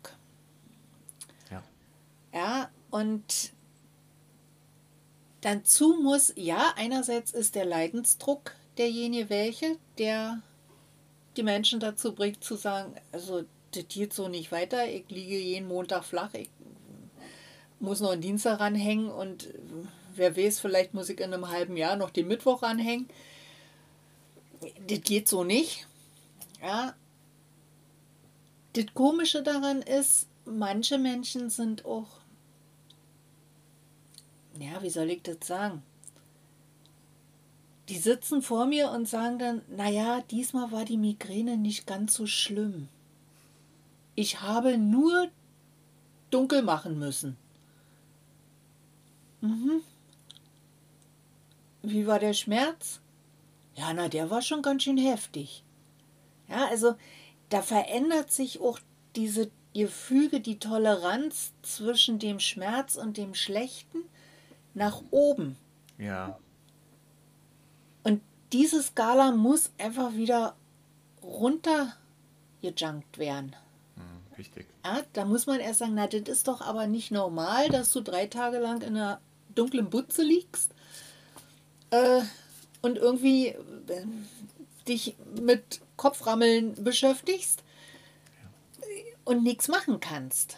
Ja. 1.50 1.62
Ja, 2.32 2.70
und 2.90 3.52
dazu 5.42 5.98
muss, 6.02 6.32
ja, 6.36 6.72
einerseits 6.76 7.32
ist 7.32 7.54
der 7.54 7.64
Leidensdruck 7.64 8.52
derjenige 8.78 9.28
welche, 9.28 9.76
der 9.98 10.42
die 11.36 11.42
Menschen 11.42 11.80
dazu 11.80 12.14
bringt 12.14 12.42
zu 12.42 12.56
sagen, 12.56 12.94
also 13.10 13.44
das 13.72 13.88
geht 13.88 14.12
so 14.12 14.28
nicht 14.28 14.52
weiter, 14.52 14.86
ich 14.88 15.08
liege 15.08 15.38
jeden 15.38 15.68
Montag 15.68 16.04
flach, 16.04 16.34
ich 16.34 16.50
muss 17.80 18.00
noch 18.00 18.12
einen 18.12 18.22
Dienstag 18.22 18.60
ranhängen 18.60 19.10
und 19.10 19.48
wer 20.14 20.36
weiß, 20.36 20.60
vielleicht 20.60 20.94
muss 20.94 21.08
ich 21.08 21.20
in 21.20 21.32
einem 21.32 21.50
halben 21.50 21.76
Jahr 21.76 21.96
noch 21.96 22.10
den 22.10 22.28
Mittwoch 22.28 22.62
ranhängen. 22.62 23.08
Das 24.86 25.00
geht 25.02 25.28
so 25.28 25.44
nicht. 25.44 25.86
Ja. 26.62 26.94
Das 28.74 28.86
Komische 28.94 29.42
daran 29.42 29.82
ist, 29.82 30.28
manche 30.44 30.98
Menschen 30.98 31.50
sind 31.50 31.84
auch, 31.84 32.08
ja, 34.58 34.82
wie 34.82 34.90
soll 34.90 35.10
ich 35.10 35.22
das 35.22 35.36
sagen? 35.44 35.82
Die 37.88 37.98
sitzen 37.98 38.40
vor 38.40 38.66
mir 38.66 38.90
und 38.90 39.08
sagen 39.08 39.38
dann, 39.38 39.62
naja, 39.68 40.22
diesmal 40.30 40.70
war 40.72 40.84
die 40.84 40.96
Migräne 40.96 41.56
nicht 41.56 41.86
ganz 41.86 42.14
so 42.14 42.26
schlimm. 42.26 42.88
Ich 44.14 44.40
habe 44.40 44.78
nur 44.78 45.28
dunkel 46.30 46.62
machen 46.62 46.98
müssen. 46.98 47.36
Mhm. 49.42 49.82
Wie 51.82 52.06
war 52.06 52.18
der 52.18 52.32
Schmerz? 52.32 53.01
Ja, 53.74 53.92
na, 53.92 54.08
der 54.08 54.30
war 54.30 54.42
schon 54.42 54.62
ganz 54.62 54.82
schön 54.82 54.98
heftig. 54.98 55.64
Ja, 56.48 56.66
also 56.68 56.94
da 57.48 57.62
verändert 57.62 58.30
sich 58.30 58.60
auch 58.60 58.78
diese 59.16 59.50
Gefüge, 59.74 60.40
die 60.40 60.58
Toleranz 60.58 61.52
zwischen 61.62 62.18
dem 62.18 62.40
Schmerz 62.40 62.96
und 62.96 63.16
dem 63.16 63.34
Schlechten 63.34 64.02
nach 64.74 65.02
oben. 65.10 65.56
Ja 65.98 66.38
diese 68.52 68.82
Skala 68.82 69.32
muss 69.32 69.70
einfach 69.78 70.12
wieder 70.14 70.54
runtergejunkt 71.22 73.18
werden. 73.18 73.56
Hm, 73.96 74.36
richtig. 74.36 74.66
Ja, 74.84 75.00
da 75.14 75.24
muss 75.24 75.46
man 75.46 75.60
erst 75.60 75.78
sagen, 75.80 75.94
na, 75.94 76.06
das 76.06 76.22
ist 76.22 76.48
doch 76.48 76.60
aber 76.60 76.86
nicht 76.86 77.10
normal, 77.10 77.68
dass 77.68 77.92
du 77.92 78.00
drei 78.00 78.26
Tage 78.26 78.58
lang 78.58 78.82
in 78.82 78.96
einer 78.96 79.20
dunklen 79.54 79.90
Butze 79.90 80.22
liegst 80.22 80.72
äh, 81.90 82.22
und 82.82 82.98
irgendwie 82.98 83.48
äh, 83.48 83.56
dich 84.86 85.16
mit 85.40 85.80
Kopframmeln 85.96 86.84
beschäftigst 86.84 87.62
ja. 88.42 88.50
und 89.24 89.42
nichts 89.42 89.68
machen 89.68 90.00
kannst. 90.00 90.56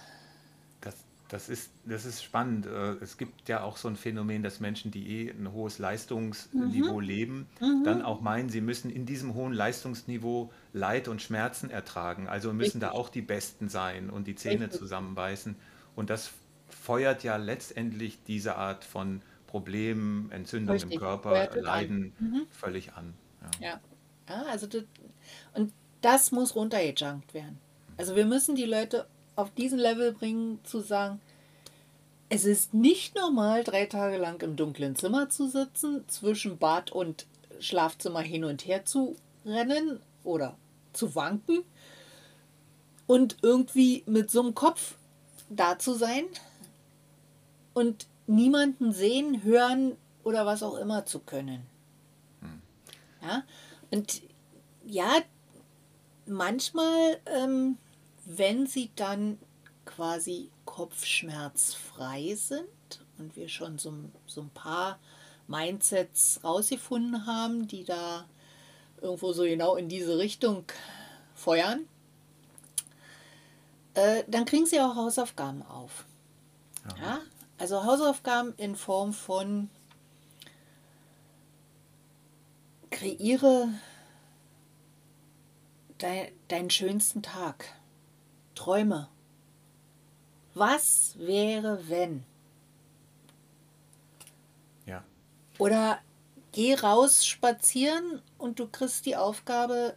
Das 1.35 1.49
ist, 1.49 1.73
das 1.85 2.05
ist 2.05 2.23
spannend. 2.23 2.67
Äh, 2.67 2.93
es 3.01 3.17
gibt 3.17 3.49
ja 3.49 3.65
auch 3.65 3.77
so 3.77 3.89
ein 3.89 3.97
Phänomen, 3.97 4.45
dass 4.45 4.61
Menschen, 4.61 4.93
die 4.93 5.09
eh 5.09 5.31
ein 5.31 5.53
hohes 5.53 5.81
Leistungsniveau 5.81 7.01
mhm. 7.01 7.07
leben, 7.07 7.47
mhm. 7.61 7.83
dann 7.83 8.03
auch 8.03 8.21
meinen, 8.21 8.51
sie 8.51 8.61
müssen 8.61 8.89
in 8.89 9.05
diesem 9.05 9.35
hohen 9.35 9.53
Leistungsniveau 9.53 10.53
Leid 10.73 11.09
und 11.09 11.23
Schmerzen 11.23 11.71
ertragen. 11.71 12.29
Also 12.29 12.53
müssen 12.53 12.79
Richtig. 12.79 12.83
da 12.83 12.91
auch 12.93 13.09
die 13.09 13.23
Besten 13.23 13.69
sein 13.69 14.11
und 14.11 14.29
die 14.29 14.37
Zähne 14.37 14.67
Richtig. 14.67 14.79
zusammenbeißen. 14.79 15.57
Und 15.97 16.09
das 16.09 16.31
feuert 16.69 17.25
ja 17.25 17.37
letztendlich 17.37 18.23
diese 18.23 18.55
Art 18.55 18.85
von 18.85 19.21
Problemen, 19.55 20.33
Entzündung 20.33 20.73
Richtig. 20.73 20.95
im 20.95 20.99
Körper, 20.99 21.49
Leiden. 21.55 22.13
Mhm. 22.19 22.47
völlig 22.51 22.95
an. 22.95 23.15
Ja, 23.61 23.69
ja. 23.69 23.81
ja 24.29 24.43
also 24.51 24.67
das, 24.67 24.83
und 25.55 25.73
das 26.01 26.33
muss 26.33 26.57
runtergejunkt 26.57 27.35
werden. 27.35 27.61
Also 27.97 28.17
wir 28.17 28.27
müssen 28.27 28.57
die 28.57 28.65
Leute 28.65 29.07
auf 29.37 29.53
diesen 29.53 29.79
Level 29.79 30.11
bringen, 30.11 30.59
zu 30.65 30.81
sagen, 30.81 31.21
es 32.31 32.45
ist 32.45 32.75
nicht 32.75 33.15
normal, 33.15 33.63
drei 33.63 33.87
Tage 33.87 34.17
lang 34.17 34.43
im 34.43 34.57
dunklen 34.57 34.97
Zimmer 34.97 35.29
zu 35.29 35.49
sitzen, 35.49 36.03
zwischen 36.09 36.59
Bad 36.59 36.91
und 36.91 37.29
Schlafzimmer 37.61 38.23
hin 38.23 38.43
und 38.43 38.67
her 38.67 38.85
zu 38.85 39.15
rennen 39.47 40.01
oder 40.25 40.57
zu 40.93 41.15
wanken 41.15 41.63
und 43.07 43.37
irgendwie 43.43 44.03
mit 44.07 44.33
so 44.33 44.41
einem 44.41 44.57
Kopf 44.57 44.97
da 45.49 45.79
zu 45.79 45.95
sein 45.95 46.25
und 47.73 48.09
niemanden 48.27 48.93
sehen, 48.93 49.43
hören 49.43 49.97
oder 50.23 50.47
was 50.47 50.63
auch 50.63 50.77
immer 50.77 51.07
zu 51.07 51.21
können. 51.21 51.67
Hm. 52.41 52.63
Ja, 53.23 53.45
und 53.91 54.23
ja, 54.85 55.21
manchmal, 56.27 57.21
ähm, 57.27 57.79
wenn 58.25 58.67
sie 58.67 58.91
dann 58.97 59.39
quasi 59.85 60.51
kopfschmerzfrei 60.65 62.35
sind 62.35 63.05
und 63.19 63.37
wir 63.37 63.49
schon 63.49 63.79
so, 63.79 63.95
so 64.27 64.43
ein 64.43 64.51
paar 64.51 64.99
Mindsets 65.47 66.41
rausgefunden 66.43 67.27
haben, 67.27 67.69
die 67.69 67.85
da 67.85 68.27
irgendwo 69.01 69.33
so 69.33 69.43
genau 69.43 69.77
in 69.77 69.89
diese 69.89 70.19
Richtung 70.19 70.65
feuern, 71.35 71.87
äh, 73.95 74.25
dann 74.27 74.45
kriegen 74.45 74.67
sie 74.67 74.81
auch 74.81 74.97
Hausaufgaben 74.97 75.63
auf. 75.63 76.07
Ja. 76.89 77.03
ja. 77.03 77.21
Also 77.59 77.85
Hausaufgaben 77.85 78.55
in 78.57 78.75
Form 78.75 79.13
von 79.13 79.71
kreiere 82.91 83.69
dein, 85.99 86.29
deinen 86.49 86.71
schönsten 86.71 87.23
Tag. 87.23 87.67
Träume. 88.55 89.09
Was 90.55 91.15
wäre, 91.19 91.89
wenn? 91.89 92.25
Ja. 94.87 95.03
Oder 95.59 95.99
geh 96.53 96.75
raus 96.75 97.27
spazieren 97.27 98.23
und 98.39 98.61
du 98.61 98.69
kriegst 98.69 99.07
die 99.07 99.17
Aufgabe, 99.17 99.97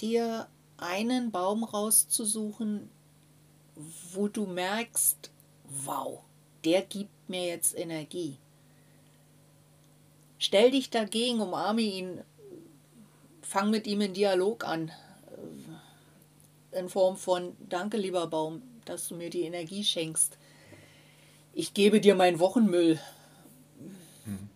dir 0.00 0.48
einen 0.78 1.30
Baum 1.30 1.62
rauszusuchen, 1.62 2.90
wo 4.12 4.26
du 4.26 4.46
merkst, 4.46 5.30
wow, 5.84 6.24
der 6.64 6.82
gibt 6.82 7.28
mir 7.28 7.46
jetzt 7.46 7.76
Energie. 7.76 8.36
Stell 10.38 10.70
dich 10.72 10.90
dagegen, 10.90 11.40
umarme 11.40 11.82
ihn, 11.82 12.20
fang 13.42 13.70
mit 13.70 13.86
ihm 13.86 14.00
in 14.00 14.14
Dialog 14.14 14.66
an. 14.66 14.90
In 16.72 16.88
Form 16.88 17.16
von 17.16 17.56
Danke, 17.68 17.96
lieber 17.96 18.26
Baum, 18.26 18.62
dass 18.84 19.08
du 19.08 19.14
mir 19.14 19.30
die 19.30 19.42
Energie 19.42 19.84
schenkst. 19.84 20.38
Ich 21.52 21.74
gebe 21.74 22.00
dir 22.00 22.14
meinen 22.14 22.40
Wochenmüll. 22.40 22.98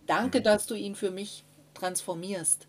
Danke, 0.07 0.41
dass 0.41 0.65
du 0.65 0.73
ihn 0.73 0.95
für 0.95 1.11
mich 1.11 1.43
transformierst. 1.73 2.67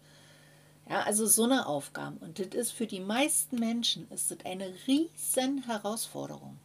Ja, 0.88 1.02
also 1.02 1.26
so 1.26 1.44
eine 1.44 1.66
Aufgabe. 1.66 2.24
Und 2.24 2.38
das 2.38 2.48
ist 2.48 2.72
für 2.72 2.86
die 2.86 3.00
meisten 3.00 3.58
Menschen 3.58 4.10
ist 4.10 4.30
das 4.30 4.38
eine 4.44 4.72
riesen 4.86 5.64
Herausforderung. 5.64 6.58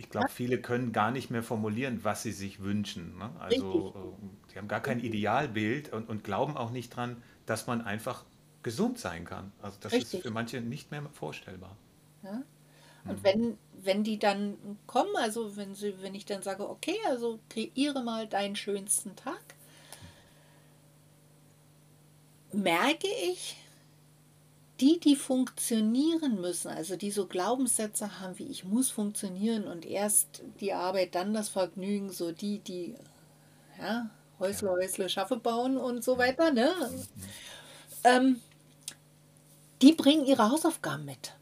Ich 0.00 0.08
glaube, 0.08 0.30
viele 0.30 0.58
können 0.58 0.92
gar 0.92 1.10
nicht 1.10 1.30
mehr 1.30 1.42
formulieren, 1.42 2.02
was 2.04 2.22
sie 2.22 2.32
sich 2.32 2.60
wünschen. 2.60 3.18
Ne? 3.18 3.30
Also 3.38 4.16
äh, 4.48 4.50
sie 4.50 4.56
haben 4.58 4.66
gar 4.66 4.80
kein 4.80 4.98
Idealbild 4.98 5.92
und, 5.92 6.08
und, 6.08 6.24
glauben 6.24 6.56
auch 6.56 6.70
nicht 6.70 6.96
dran, 6.96 7.22
dass 7.44 7.66
man 7.66 7.82
einfach 7.82 8.24
gesund 8.62 8.98
sein 8.98 9.26
kann. 9.26 9.52
Also 9.60 9.76
das 9.82 9.92
Richtig. 9.92 10.14
ist 10.14 10.22
für 10.22 10.30
manche 10.30 10.62
nicht 10.62 10.90
mehr 10.90 11.02
vorstellbar. 11.12 11.76
Ja? 12.22 12.42
Und 13.04 13.18
mhm. 13.18 13.24
wenn, 13.24 13.58
wenn 13.82 14.02
die 14.02 14.18
dann 14.18 14.56
kommen, 14.86 15.14
also 15.16 15.54
wenn, 15.58 15.74
sie, 15.74 16.00
wenn 16.00 16.14
ich 16.14 16.24
dann 16.24 16.42
sage, 16.42 16.66
okay, 16.66 16.96
also 17.06 17.38
kreiere 17.50 18.02
mal 18.02 18.26
deinen 18.26 18.56
schönsten 18.56 19.14
Tag, 19.16 19.54
merke 22.52 23.08
ich, 23.30 23.58
die, 24.80 24.98
die 24.98 25.16
funktionieren 25.16 26.40
müssen, 26.40 26.68
also 26.68 26.96
die 26.96 27.10
so 27.10 27.26
Glaubenssätze 27.26 28.20
haben 28.20 28.38
wie 28.38 28.46
ich 28.46 28.64
muss 28.64 28.90
funktionieren 28.90 29.64
und 29.66 29.84
erst 29.84 30.42
die 30.60 30.72
Arbeit, 30.72 31.14
dann 31.14 31.34
das 31.34 31.50
Vergnügen, 31.50 32.10
so 32.10 32.32
die, 32.32 32.60
die 32.60 32.94
ja, 33.78 34.10
Häusle, 34.38 34.70
Häusle, 34.70 35.08
Schaffe 35.08 35.36
bauen 35.36 35.76
und 35.76 36.02
so 36.02 36.16
weiter, 36.16 36.50
ne? 36.50 36.72
Ähm, 38.04 38.40
die 39.82 39.92
bringen 39.92 40.24
ihre 40.24 40.50
Hausaufgaben 40.50 41.04
mit. 41.04 41.34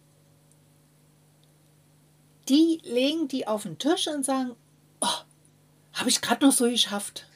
Die 2.48 2.80
legen 2.82 3.28
die 3.28 3.46
auf 3.46 3.62
den 3.62 3.78
Tisch 3.78 4.08
und 4.08 4.24
sagen, 4.24 4.56
oh, 5.00 5.18
habe 5.92 6.08
ich 6.08 6.20
gerade 6.20 6.44
noch 6.44 6.52
so 6.52 6.64
geschafft. 6.64 7.26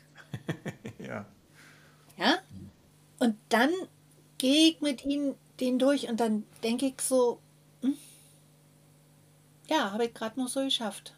ja. 0.99 1.27
Ja? 2.17 2.39
Und 3.19 3.37
dann 3.51 3.71
gehe 4.39 4.71
ich 4.71 4.81
mit 4.81 5.05
ihnen 5.05 5.37
den 5.63 5.79
durch 5.79 6.09
und 6.09 6.21
dann 6.21 6.45
denke 6.63 6.87
ich 6.87 7.01
so, 7.01 7.39
hm, 7.81 7.97
ja, 9.69 9.93
habe 9.93 10.07
ich 10.07 10.15
gerade 10.15 10.39
noch 10.39 10.49
so 10.49 10.61
geschafft. 10.65 11.15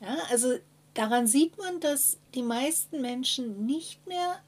Ja. 0.00 0.08
ja, 0.08 0.16
also 0.30 0.58
daran 0.94 1.26
sieht 1.26 1.58
man, 1.58 1.80
dass 1.80 2.18
die 2.34 2.42
meisten 2.42 3.00
Menschen 3.00 3.66
nicht 3.66 4.06
mehr 4.06 4.40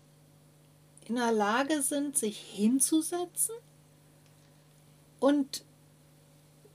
in 1.06 1.16
der 1.16 1.32
Lage 1.32 1.82
sind, 1.82 2.16
sich 2.16 2.38
hinzusetzen 2.38 3.54
und 5.20 5.64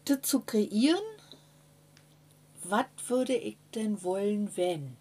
das 0.05 0.21
zu 0.23 0.41
kreieren, 0.41 1.03
was 2.63 2.85
würde 3.07 3.35
ich 3.35 3.57
denn 3.73 4.03
wollen, 4.03 4.55
wenn? 4.57 4.97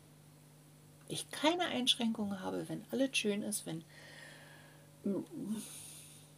ich 1.13 1.31
keine 1.31 1.65
Einschränkungen 1.65 2.41
habe, 2.41 2.69
wenn 2.69 2.85
alles 2.91 3.17
schön 3.17 3.43
ist, 3.43 3.67
wenn. 3.67 3.85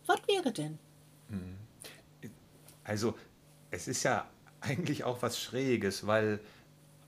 Was 0.07 0.19
wäre 0.29 0.53
denn? 0.53 0.79
Hm. 1.29 1.57
Also, 2.85 3.15
es 3.71 3.89
ist 3.89 4.03
ja 4.03 4.27
eigentlich 4.61 5.05
auch 5.05 5.23
was 5.23 5.41
Schräges, 5.41 6.07
weil 6.07 6.41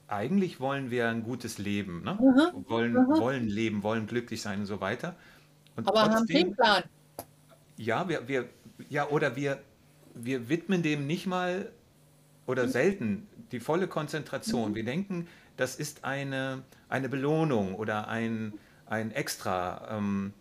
eigentlich 0.08 0.60
wollen 0.60 0.90
wir 0.90 1.08
ein 1.08 1.22
gutes 1.22 1.58
Leben, 1.58 2.02
ne? 2.02 2.14
Mhm. 2.20 2.68
Wollen, 2.68 2.92
mhm. 2.92 3.18
wollen 3.18 3.48
leben, 3.48 3.82
wollen 3.82 4.06
glücklich 4.06 4.40
sein 4.40 4.60
und 4.60 4.66
so 4.66 4.80
weiter. 4.80 5.16
Und 5.74 5.88
Aber 5.88 6.04
trotzdem, 6.04 6.16
haben 6.16 6.26
keinen 6.26 6.54
Plan. 6.54 6.82
Ja, 7.76 8.08
wir, 8.08 8.28
wir, 8.28 8.48
ja, 8.88 9.08
oder 9.08 9.36
wir, 9.36 9.60
wir 10.14 10.48
widmen 10.48 10.82
dem 10.82 11.06
nicht 11.06 11.26
mal 11.26 11.70
oder 12.46 12.64
mhm. 12.64 12.70
selten 12.70 13.28
die 13.52 13.60
volle 13.60 13.88
Konzentration. 13.88 14.70
Mhm. 14.70 14.74
Wir 14.74 14.84
denken, 14.84 15.28
das 15.56 15.76
ist 15.76 16.04
eine, 16.04 16.62
eine 16.88 17.08
Belohnung 17.08 17.74
oder 17.74 18.08
ein, 18.08 18.54
ein 18.86 19.10
Extra. 19.10 19.98
Ähm, 19.98 20.32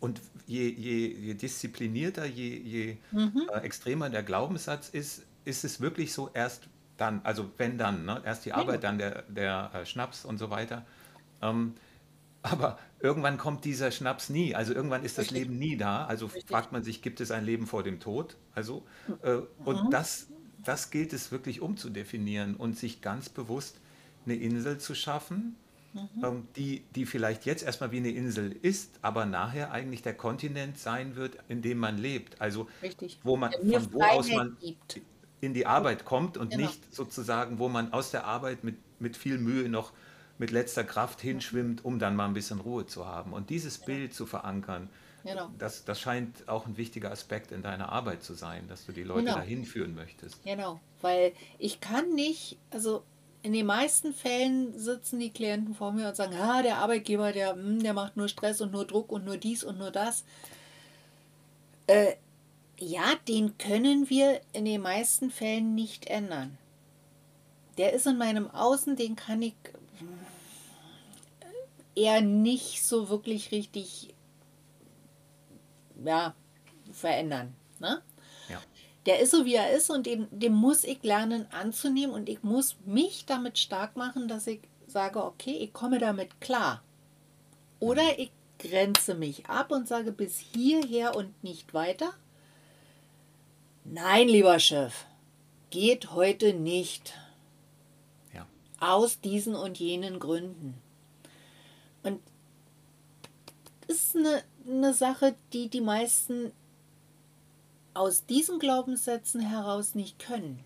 und 0.00 0.20
je, 0.46 0.68
je, 0.68 1.08
je 1.08 1.34
disziplinierter, 1.34 2.24
je, 2.24 2.62
je 2.62 2.96
mhm. 3.12 3.48
äh, 3.52 3.60
extremer 3.60 4.10
der 4.10 4.22
Glaubenssatz 4.22 4.88
ist, 4.88 5.22
ist 5.44 5.64
es 5.64 5.80
wirklich 5.80 6.12
so 6.12 6.30
erst 6.32 6.68
dann, 6.96 7.20
also 7.24 7.50
wenn 7.56 7.78
dann, 7.78 8.04
ne? 8.04 8.20
erst 8.24 8.44
die 8.44 8.52
Arbeit, 8.52 8.84
dann 8.84 8.98
der, 8.98 9.22
der 9.28 9.70
äh, 9.74 9.86
Schnaps 9.86 10.24
und 10.24 10.38
so 10.38 10.50
weiter. 10.50 10.84
Ähm, 11.40 11.74
aber 12.42 12.78
irgendwann 13.00 13.38
kommt 13.38 13.64
dieser 13.64 13.90
Schnaps 13.90 14.30
nie. 14.30 14.54
Also 14.54 14.74
irgendwann 14.74 15.04
ist 15.04 15.18
das 15.18 15.26
Richtig. 15.26 15.38
Leben 15.38 15.58
nie 15.58 15.76
da. 15.76 16.06
Also 16.06 16.26
Richtig. 16.26 16.48
fragt 16.48 16.72
man 16.72 16.82
sich, 16.82 17.02
gibt 17.02 17.20
es 17.20 17.30
ein 17.30 17.44
Leben 17.44 17.66
vor 17.66 17.82
dem 17.82 18.00
Tod? 18.00 18.36
Also, 18.54 18.84
äh, 19.22 19.38
und 19.64 19.84
mhm. 19.84 19.90
das, 19.90 20.28
das 20.64 20.90
gilt 20.90 21.12
es 21.12 21.32
wirklich 21.32 21.60
umzudefinieren 21.60 22.56
und 22.56 22.78
sich 22.78 23.00
ganz 23.00 23.28
bewusst 23.28 23.78
eine 24.26 24.34
Insel 24.34 24.78
zu 24.78 24.94
schaffen, 24.94 25.56
mhm. 25.92 26.24
Ähm, 26.24 26.48
die, 26.56 26.84
die 26.94 27.06
vielleicht 27.06 27.46
jetzt 27.46 27.62
erstmal 27.62 27.92
wie 27.92 27.98
eine 27.98 28.10
Insel 28.10 28.52
ist, 28.62 28.98
aber 29.02 29.26
nachher 29.26 29.72
eigentlich 29.72 30.02
der 30.02 30.14
Kontinent 30.14 30.78
sein 30.78 31.16
wird, 31.16 31.36
in 31.48 31.62
dem 31.62 31.78
man 31.78 31.98
lebt. 31.98 32.40
Also 32.40 32.68
Richtig. 32.82 33.18
wo 33.22 33.36
man, 33.36 33.52
von 33.52 33.92
wo 33.92 34.02
aus 34.02 34.30
man 34.30 34.56
gibt. 34.60 35.00
in 35.40 35.54
die 35.54 35.66
Arbeit 35.66 36.04
kommt 36.04 36.36
und 36.36 36.50
genau. 36.50 36.66
nicht 36.66 36.94
sozusagen, 36.94 37.58
wo 37.58 37.68
man 37.68 37.92
aus 37.92 38.10
der 38.10 38.24
Arbeit 38.24 38.64
mit, 38.64 38.76
mit 39.00 39.16
viel 39.16 39.38
Mühe 39.38 39.68
noch 39.68 39.92
mit 40.38 40.50
letzter 40.50 40.84
Kraft 40.84 41.20
hinschwimmt, 41.20 41.84
um 41.84 41.98
dann 41.98 42.16
mal 42.16 42.26
ein 42.26 42.34
bisschen 42.34 42.60
Ruhe 42.60 42.86
zu 42.86 43.06
haben. 43.06 43.32
Und 43.32 43.50
dieses 43.50 43.80
ja. 43.80 43.86
Bild 43.86 44.14
zu 44.14 44.26
verankern, 44.26 44.88
Genau. 45.24 45.50
Das, 45.58 45.84
das 45.84 46.00
scheint 46.00 46.48
auch 46.48 46.66
ein 46.66 46.76
wichtiger 46.76 47.10
Aspekt 47.10 47.52
in 47.52 47.62
deiner 47.62 47.90
Arbeit 47.90 48.22
zu 48.22 48.34
sein, 48.34 48.66
dass 48.68 48.86
du 48.86 48.92
die 48.92 49.02
Leute 49.02 49.24
genau. 49.24 49.36
dahin 49.36 49.64
führen 49.64 49.94
möchtest. 49.94 50.42
Genau, 50.44 50.80
weil 51.00 51.32
ich 51.58 51.80
kann 51.80 52.14
nicht, 52.14 52.58
also 52.70 53.02
in 53.42 53.52
den 53.52 53.66
meisten 53.66 54.12
Fällen 54.12 54.78
sitzen 54.78 55.18
die 55.18 55.32
Klienten 55.32 55.74
vor 55.74 55.92
mir 55.92 56.08
und 56.08 56.16
sagen, 56.16 56.36
ah, 56.36 56.62
der 56.62 56.78
Arbeitgeber, 56.78 57.32
der, 57.32 57.52
hm, 57.52 57.82
der 57.82 57.94
macht 57.94 58.16
nur 58.16 58.28
Stress 58.28 58.60
und 58.60 58.72
nur 58.72 58.86
Druck 58.86 59.10
und 59.10 59.24
nur 59.24 59.36
dies 59.36 59.64
und 59.64 59.78
nur 59.78 59.90
das. 59.90 60.24
Äh, 61.86 62.14
ja, 62.78 63.14
den 63.28 63.58
können 63.58 64.08
wir 64.10 64.40
in 64.52 64.64
den 64.64 64.82
meisten 64.82 65.30
Fällen 65.30 65.74
nicht 65.74 66.06
ändern. 66.06 66.58
Der 67.78 67.92
ist 67.92 68.06
in 68.06 68.18
meinem 68.18 68.50
Außen, 68.50 68.96
den 68.96 69.16
kann 69.16 69.42
ich 69.42 69.54
eher 71.94 72.20
nicht 72.20 72.84
so 72.84 73.08
wirklich 73.08 73.52
richtig 73.52 74.14
ja, 76.04 76.34
verändern. 76.92 77.54
Ne? 77.78 78.02
Der 79.06 79.20
ist 79.20 79.30
so, 79.30 79.44
wie 79.44 79.54
er 79.54 79.72
ist 79.72 79.90
und 79.90 80.06
den, 80.06 80.28
den 80.30 80.52
muss 80.52 80.84
ich 80.84 81.02
lernen 81.02 81.46
anzunehmen 81.52 82.14
und 82.14 82.28
ich 82.28 82.42
muss 82.42 82.76
mich 82.84 83.24
damit 83.26 83.58
stark 83.58 83.96
machen, 83.96 84.28
dass 84.28 84.46
ich 84.46 84.60
sage, 84.86 85.24
okay, 85.24 85.56
ich 85.56 85.72
komme 85.72 85.98
damit 85.98 86.40
klar. 86.40 86.82
Oder 87.78 88.02
mhm. 88.02 88.14
ich 88.18 88.30
grenze 88.58 89.14
mich 89.14 89.46
ab 89.46 89.70
und 89.70 89.88
sage 89.88 90.12
bis 90.12 90.38
hierher 90.38 91.16
und 91.16 91.42
nicht 91.42 91.72
weiter. 91.72 92.12
Nein, 93.84 94.28
lieber 94.28 94.58
Chef, 94.58 95.06
geht 95.70 96.12
heute 96.12 96.52
nicht. 96.52 97.14
Ja. 98.34 98.46
Aus 98.80 99.20
diesen 99.20 99.54
und 99.54 99.78
jenen 99.78 100.18
Gründen. 100.18 100.74
Und 102.02 102.20
das 103.86 103.96
ist 103.96 104.16
eine 104.16 104.42
eine 104.66 104.94
Sache, 104.94 105.34
die 105.52 105.68
die 105.68 105.80
meisten 105.80 106.52
aus 107.94 108.26
diesen 108.26 108.58
Glaubenssätzen 108.58 109.40
heraus 109.40 109.94
nicht 109.94 110.18
können. 110.18 110.60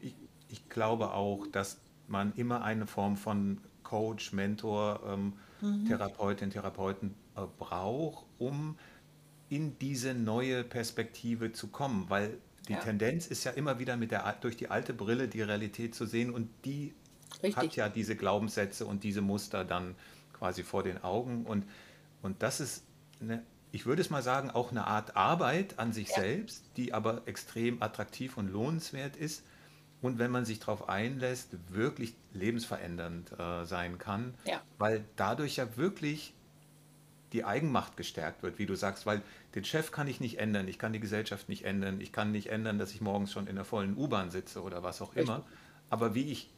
Ich, 0.00 0.14
ich 0.48 0.68
glaube 0.68 1.12
auch, 1.12 1.46
dass 1.46 1.78
man 2.08 2.32
immer 2.34 2.62
eine 2.62 2.86
Form 2.86 3.16
von 3.16 3.58
Coach, 3.82 4.32
Mentor, 4.32 5.00
ähm, 5.06 5.34
mhm. 5.60 5.86
Therapeutin, 5.86 6.50
Therapeuten 6.50 7.14
äh, 7.36 7.42
braucht, 7.58 8.24
um 8.38 8.76
in 9.48 9.78
diese 9.78 10.14
neue 10.14 10.64
Perspektive 10.64 11.52
zu 11.52 11.68
kommen, 11.68 12.06
weil 12.08 12.38
die 12.68 12.72
ja. 12.72 12.80
Tendenz 12.80 13.26
ist 13.26 13.44
ja 13.44 13.52
immer 13.52 13.78
wieder 13.78 13.96
mit 13.96 14.10
der, 14.10 14.32
durch 14.40 14.56
die 14.56 14.68
alte 14.68 14.94
Brille 14.94 15.28
die 15.28 15.42
Realität 15.42 15.94
zu 15.94 16.06
sehen 16.06 16.32
und 16.32 16.48
die 16.64 16.94
Richtig. 17.42 17.56
hat 17.56 17.76
ja 17.76 17.88
diese 17.88 18.16
Glaubenssätze 18.16 18.86
und 18.86 19.04
diese 19.04 19.20
Muster 19.20 19.64
dann 19.64 19.94
quasi 20.32 20.62
vor 20.62 20.82
den 20.82 21.02
Augen 21.04 21.44
und, 21.44 21.64
und 22.22 22.42
das 22.42 22.60
ist, 22.60 22.84
eine, 23.20 23.42
ich 23.74 23.86
würde 23.86 24.02
es 24.02 24.08
mal 24.08 24.22
sagen, 24.22 24.52
auch 24.52 24.70
eine 24.70 24.86
Art 24.86 25.16
Arbeit 25.16 25.80
an 25.80 25.92
sich 25.92 26.08
ja. 26.10 26.20
selbst, 26.20 26.62
die 26.76 26.94
aber 26.94 27.22
extrem 27.26 27.82
attraktiv 27.82 28.36
und 28.36 28.46
lohnenswert 28.46 29.16
ist 29.16 29.42
und 30.00 30.20
wenn 30.20 30.30
man 30.30 30.44
sich 30.44 30.60
darauf 30.60 30.88
einlässt, 30.88 31.56
wirklich 31.70 32.14
lebensverändernd 32.34 33.32
äh, 33.36 33.64
sein 33.64 33.98
kann, 33.98 34.34
ja. 34.46 34.62
weil 34.78 35.04
dadurch 35.16 35.56
ja 35.56 35.76
wirklich 35.76 36.34
die 37.32 37.44
Eigenmacht 37.44 37.96
gestärkt 37.96 38.44
wird, 38.44 38.60
wie 38.60 38.66
du 38.66 38.76
sagst, 38.76 39.06
weil 39.06 39.22
den 39.56 39.64
Chef 39.64 39.90
kann 39.90 40.06
ich 40.06 40.20
nicht 40.20 40.38
ändern, 40.38 40.68
ich 40.68 40.78
kann 40.78 40.92
die 40.92 41.00
Gesellschaft 41.00 41.48
nicht 41.48 41.64
ändern, 41.64 42.00
ich 42.00 42.12
kann 42.12 42.30
nicht 42.30 42.50
ändern, 42.50 42.78
dass 42.78 42.92
ich 42.94 43.00
morgens 43.00 43.32
schon 43.32 43.48
in 43.48 43.56
der 43.56 43.64
vollen 43.64 43.96
U-Bahn 43.96 44.30
sitze 44.30 44.62
oder 44.62 44.84
was 44.84 45.02
auch 45.02 45.16
Richtig. 45.16 45.24
immer. 45.24 45.44
Aber 45.90 46.14
wie 46.14 46.30
ich 46.30 46.48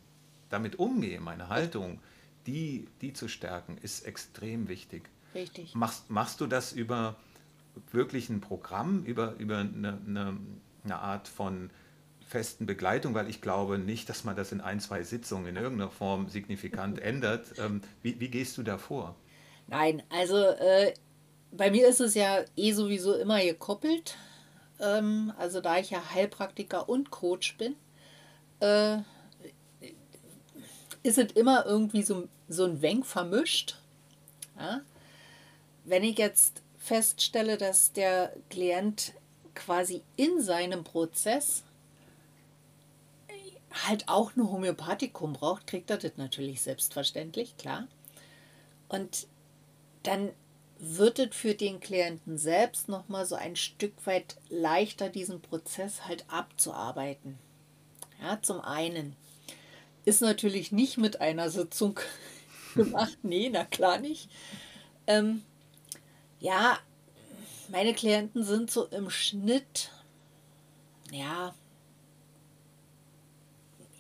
damit 0.51 0.79
umgehe, 0.79 1.19
meine 1.19 1.49
Haltung, 1.49 1.99
die, 2.47 2.89
die 3.01 3.15
zu 3.15 3.27
stärken, 3.27 3.79
ist 3.79 4.05
extrem 4.05 4.69
wichtig. 4.69 5.09
Richtig. 5.35 5.75
Machst, 5.75 6.11
machst 6.11 6.41
du 6.41 6.47
das 6.47 6.73
über 6.73 7.17
wirklich 7.93 8.29
ein 8.31 8.41
Programm, 8.41 9.05
über, 9.05 9.35
über 9.39 9.59
eine, 9.59 9.99
eine, 10.07 10.37
eine 10.85 10.99
Art 10.99 11.29
von 11.29 11.71
festen 12.27 12.67
Begleitung, 12.67 13.15
weil 13.15 13.29
ich 13.29 13.41
glaube 13.41 13.79
nicht, 13.79 14.09
dass 14.09 14.25
man 14.25 14.35
das 14.35 14.53
in 14.53 14.61
ein, 14.61 14.81
zwei 14.81 15.03
Sitzungen 15.03 15.47
in 15.47 15.57
irgendeiner 15.57 15.91
Form 15.91 16.29
signifikant 16.29 16.99
ändert. 17.03 17.59
Ähm, 17.59 17.83
wie, 18.03 18.19
wie 18.21 18.29
gehst 18.29 18.59
du 18.59 18.63
da 18.63 18.79
vor? 18.79 19.15
Nein, 19.69 20.03
also 20.11 20.37
äh, 20.37 20.95
bei 21.53 21.71
mir 21.71 21.89
ist 21.89 22.01
es 22.01 22.15
ja 22.15 22.45
eh 22.57 22.73
sowieso 22.73 23.15
immer 23.15 23.41
gekoppelt. 23.43 24.17
Ähm, 24.81 25.33
also 25.39 25.61
da 25.61 25.79
ich 25.79 25.91
ja 25.91 26.03
Heilpraktiker 26.13 26.89
und 26.89 27.11
Coach 27.11 27.57
bin, 27.57 27.77
äh, 28.61 28.99
ist 31.03 31.19
es 31.19 31.33
immer 31.33 31.65
irgendwie 31.67 32.03
so, 32.03 32.29
so 32.49 32.65
ein 32.65 32.83
Wenk 32.83 33.07
vermischt. 33.07 33.79
Ja? 34.59 34.81
Wenn 35.87 36.03
ich 36.03 36.19
jetzt 36.19 36.63
feststelle, 36.79 37.57
dass 37.57 37.93
der 37.93 38.33
Klient 38.51 39.13
quasi 39.55 40.03
in 40.17 40.43
seinem 40.43 40.85
Prozess 40.85 41.63
halt 43.87 44.09
auch 44.09 44.35
ein 44.37 44.51
Homöopathikum 44.51 45.33
braucht, 45.33 45.67
kriegt 45.67 45.91
er 45.91 45.99
das 45.99 46.17
natürlich 46.17 46.61
selbstverständlich, 46.61 47.57
klar. 47.57 47.87
Und 48.89 49.27
dann 50.03 50.31
wird 50.79 51.19
es 51.19 51.35
für 51.35 51.55
den 51.55 51.81
Klienten 51.81 52.37
selbst 52.37 52.89
nochmal 52.89 53.25
so 53.25 53.35
ein 53.35 53.57
Stück 53.57 53.95
weit 54.07 54.37
leichter, 54.49 55.09
diesen 55.09 55.41
Prozess 55.41 56.05
halt 56.07 56.25
abzuarbeiten. 56.29 57.39
Ja, 58.21 58.41
zum 58.43 58.61
einen 58.61 59.17
ist 60.05 60.21
natürlich 60.21 60.73
nicht 60.73 60.99
mit 60.99 61.21
einer 61.21 61.51
Sitzung 61.51 62.01
gemacht, 62.75 63.19
nee, 63.23 63.49
na 63.53 63.65
klar 63.65 63.99
nicht. 63.99 64.29
Ähm, 65.07 65.43
ja, 66.41 66.79
meine 67.69 67.95
Klienten 67.95 68.45
sind 68.45 68.71
so 68.71 68.87
im 68.87 69.11
Schnitt, 69.11 69.91
ja, 71.11 71.55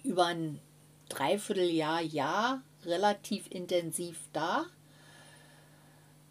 über 0.03 0.27
ein 0.27 0.61
Dreivierteljahr, 1.09 2.01
Jahr 2.01 2.62
relativ 2.85 3.51
intensiv 3.51 4.18
da. 4.33 4.66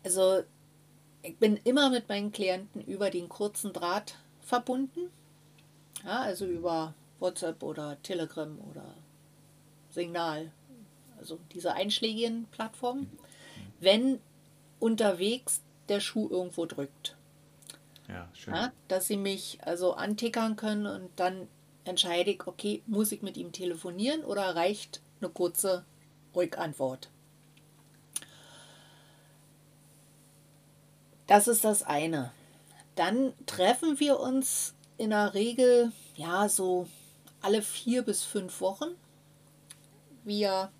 Also 0.03 0.43
ich 1.21 1.37
bin 1.37 1.57
immer 1.63 1.89
mit 1.89 2.07
meinen 2.07 2.31
Klienten 2.31 2.81
über 2.81 3.09
den 3.09 3.27
kurzen 3.29 3.73
Draht 3.73 4.15
verbunden. 4.41 5.09
Ja, 6.03 6.21
also 6.21 6.45
über 6.45 6.93
WhatsApp 7.19 7.63
oder 7.63 8.01
Telegram 8.03 8.57
oder 8.69 8.93
Signal. 9.89 10.51
Also 11.17 11.39
diese 11.53 11.73
einschlägigen 11.73 12.45
Plattformen. 12.51 13.09
Wenn 13.79 14.19
unterwegs 14.79 15.61
der 15.89 15.99
Schuh 15.99 16.29
irgendwo 16.29 16.65
drückt. 16.65 17.15
Ja, 18.07 18.29
schön. 18.33 18.53
Ja, 18.53 18.71
dass 18.87 19.07
sie 19.07 19.17
mich 19.17 19.59
also 19.63 19.93
antickern 19.93 20.55
können 20.55 20.85
und 20.85 21.09
dann 21.15 21.47
entscheide 21.85 22.31
ich, 22.31 22.45
okay, 22.47 22.83
muss 22.87 23.11
ich 23.11 23.21
mit 23.21 23.37
ihm 23.37 23.51
telefonieren 23.51 24.23
oder 24.23 24.55
reicht 24.55 25.01
eine 25.21 25.29
kurze 25.29 25.85
Rückantwort. 26.35 27.09
Das 31.27 31.47
ist 31.47 31.63
das 31.63 31.83
eine. 31.83 32.31
Dann 32.95 33.33
treffen 33.45 33.99
wir 33.99 34.19
uns 34.19 34.75
in 34.97 35.09
der 35.09 35.33
Regel 35.33 35.91
ja 36.15 36.47
so 36.47 36.87
alle 37.41 37.61
vier 37.61 38.03
bis 38.03 38.23
fünf 38.23 38.61
Wochen 38.61 38.95
via 40.23 40.71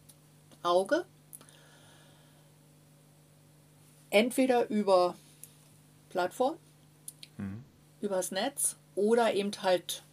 Auge. 0.63 1.05
Entweder 4.15 4.69
über 4.69 5.15
Plattform, 6.09 6.57
mhm. 7.37 7.63
übers 8.01 8.31
Netz 8.31 8.77
oder 8.95 9.33
eben 9.33 9.51
halt 9.61 10.03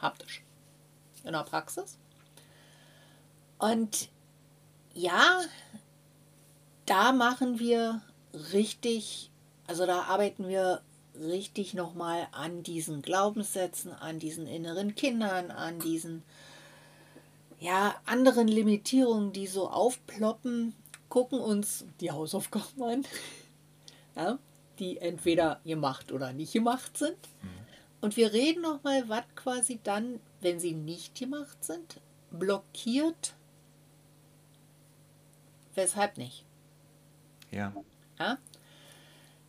haptisch 0.00 0.42
in 1.24 1.32
der 1.32 1.42
Praxis. 1.42 1.98
Und 3.58 4.08
ja, 4.94 5.40
da 6.86 7.12
machen 7.12 7.58
wir 7.58 8.00
richtig 8.52 9.30
also 9.70 9.86
da 9.86 10.02
arbeiten 10.02 10.48
wir 10.48 10.80
richtig 11.14 11.74
nochmal 11.74 12.26
an 12.32 12.64
diesen 12.64 13.02
Glaubenssätzen, 13.02 13.92
an 13.92 14.18
diesen 14.18 14.48
inneren 14.48 14.96
Kindern, 14.96 15.52
an 15.52 15.78
diesen 15.78 16.24
ja, 17.60 17.94
anderen 18.04 18.48
Limitierungen, 18.48 19.32
die 19.32 19.46
so 19.46 19.68
aufploppen, 19.68 20.74
gucken 21.10 21.40
uns 21.40 21.84
die 22.00 22.10
Hausaufgaben 22.10 22.82
an, 22.82 23.06
ja, 24.16 24.38
die 24.78 24.96
entweder 24.98 25.60
gemacht 25.66 26.10
oder 26.10 26.32
nicht 26.32 26.54
gemacht 26.54 26.96
sind. 26.96 27.18
Mhm. 27.42 27.60
Und 28.00 28.16
wir 28.16 28.32
reden 28.32 28.62
nochmal, 28.62 29.06
was 29.10 29.24
quasi 29.34 29.78
dann, 29.84 30.20
wenn 30.40 30.58
sie 30.58 30.72
nicht 30.72 31.14
gemacht 31.14 31.62
sind, 31.62 32.00
blockiert, 32.30 33.34
weshalb 35.74 36.16
nicht. 36.16 36.46
Ja. 37.50 37.74
ja? 38.18 38.38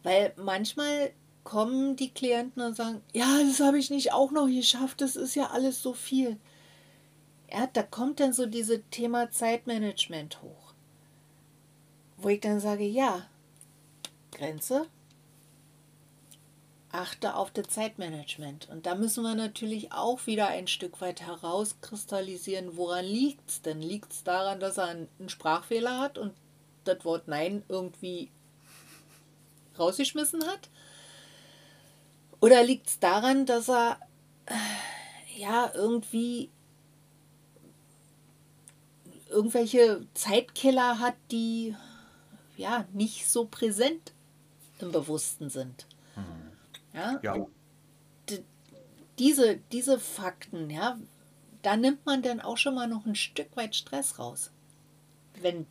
Weil 0.04 0.34
manchmal 0.36 1.14
kommen 1.44 1.96
die 1.96 2.14
Klienten 2.14 2.62
und 2.62 2.76
sagen, 2.76 3.02
ja, 3.14 3.40
das 3.44 3.60
habe 3.60 3.80
ich 3.80 3.90
nicht 3.90 4.14
auch 4.14 4.32
noch 4.32 4.48
geschafft, 4.48 5.02
das 5.02 5.16
ist 5.16 5.36
ja 5.36 5.52
alles 5.52 5.82
so 5.82 5.94
viel. 5.94 6.38
Ja, 7.52 7.68
da 7.68 7.84
kommt 7.84 8.20
dann 8.20 8.34
so 8.34 8.46
dieses 8.46 8.82
Thema 8.92 9.32
Zeitmanagement 9.32 10.42
hoch. 10.42 10.61
Wo 12.22 12.30
ich 12.30 12.40
dann 12.40 12.60
sage, 12.60 12.86
ja, 12.86 13.26
Grenze, 14.32 14.86
achte 16.92 17.36
auf 17.36 17.52
das 17.52 17.68
Zeitmanagement. 17.68 18.70
Und 18.70 18.86
da 18.86 18.96
müssen 18.96 19.24
wir 19.24 19.36
natürlich 19.36 19.92
auch 19.92 20.28
wieder 20.28 20.48
ein 20.48 20.68
Stück 20.68 21.02
weit 21.02 21.22
herauskristallisieren, 21.22 22.78
woran 22.78 23.06
liegt 23.06 23.50
es 23.50 23.62
denn? 23.62 23.82
Liegt 23.82 24.12
es 24.12 24.24
daran, 24.24 24.60
dass 24.60 24.78
er 24.78 24.88
einen 24.88 25.30
Sprachfehler 25.30 26.00
hat 26.00 26.18
und 26.18 26.34
das 26.84 27.04
Wort 27.06 27.28
Nein 27.28 27.64
irgendwie 27.70 28.30
rausgeschmissen 29.80 30.46
hat? 30.46 30.70
Oder 32.40 32.64
liegt 32.64 32.88
es 32.88 33.00
daran, 33.00 33.46
dass 33.46 33.70
er 33.70 34.00
äh, 34.48 35.40
ja 35.40 35.72
irgendwie 35.74 36.50
irgendwelche 39.30 40.06
Zeitkiller 40.14 41.00
hat, 41.00 41.16
die 41.32 41.76
ja 42.58 42.86
nicht 42.94 43.30
so 43.30 43.46
präsent 43.46 44.14
im 44.80 44.92
Bewussten 44.92 45.50
sind? 45.50 45.88
Mhm. 46.16 46.52
Ja. 46.94 47.20
ja. 47.22 47.48
Diese, 49.20 49.58
diese 49.72 50.00
Fakten, 50.00 50.70
ja, 50.70 50.98
da 51.62 51.78
nimmt 51.78 52.06
man 52.06 52.24
dann 52.24 52.42
auch 52.42 52.58
schon 52.58 52.74
mal 52.74 52.88
noch 52.88 53.06
ein 53.06 53.16
Stück 53.16 53.56
weit 53.56 53.76
Stress 53.76 54.18
raus, 54.18 54.52
wenn 55.42 55.68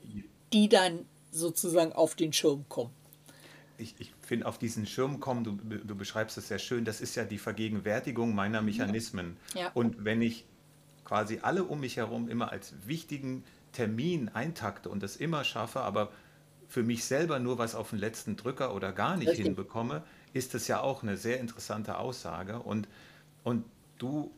die 0.53 0.69
dann 0.69 1.07
sozusagen 1.33 1.93
auf 1.93 2.15
den 2.15 2.33
Schirm 2.33 2.65
kommen 2.69 2.93
ich, 3.81 3.95
ich 3.99 4.13
finde, 4.21 4.47
auf 4.47 4.59
diesen 4.59 4.87
Schirm 4.87 5.21
kommen, 5.21 5.45
du, 5.45 5.53
du 5.53 5.95
beschreibst 5.95 6.39
es 6.39 6.49
sehr 6.49 6.59
schön, 6.59 6.85
das 6.85 7.01
ist 7.01 7.15
ja 7.17 7.25
die 7.25 7.39
Vergegenwärtigung 7.39 8.35
meiner 8.35 8.63
Mechanismen. 8.63 9.37
Ja. 9.55 9.71
Und 9.75 10.05
wenn 10.05 10.23
ich 10.23 10.45
quasi 11.05 11.41
alle 11.43 11.65
um 11.65 11.81
mich 11.81 11.97
herum 11.97 12.29
immer 12.29 12.53
als 12.53 12.75
wichtigen 12.87 13.45
Termin 13.73 14.29
eintakte 14.29 14.89
und 14.89 15.03
das 15.03 15.17
immer 15.17 15.45
schaffe, 15.45 15.81
aber 15.81 16.13
für 16.71 16.85
mich 16.85 17.05
selber 17.05 17.41
nur 17.41 17.59
was 17.59 17.75
auf 17.75 17.91
den 17.91 17.99
letzten 18.01 18.37
Drücker 18.39 18.75
oder 18.75 18.93
gar 18.93 19.19
nicht 19.19 19.29
Richtig. 19.31 19.47
hinbekomme, 19.47 20.05
ist 20.33 20.55
das 20.55 20.69
ja 20.69 20.81
auch 20.81 21.03
eine 21.03 21.19
sehr 21.19 21.41
interessante 21.41 21.99
Aussage. 21.99 22.61
Und, 22.61 22.89
und 23.45 23.65
du 23.99 24.33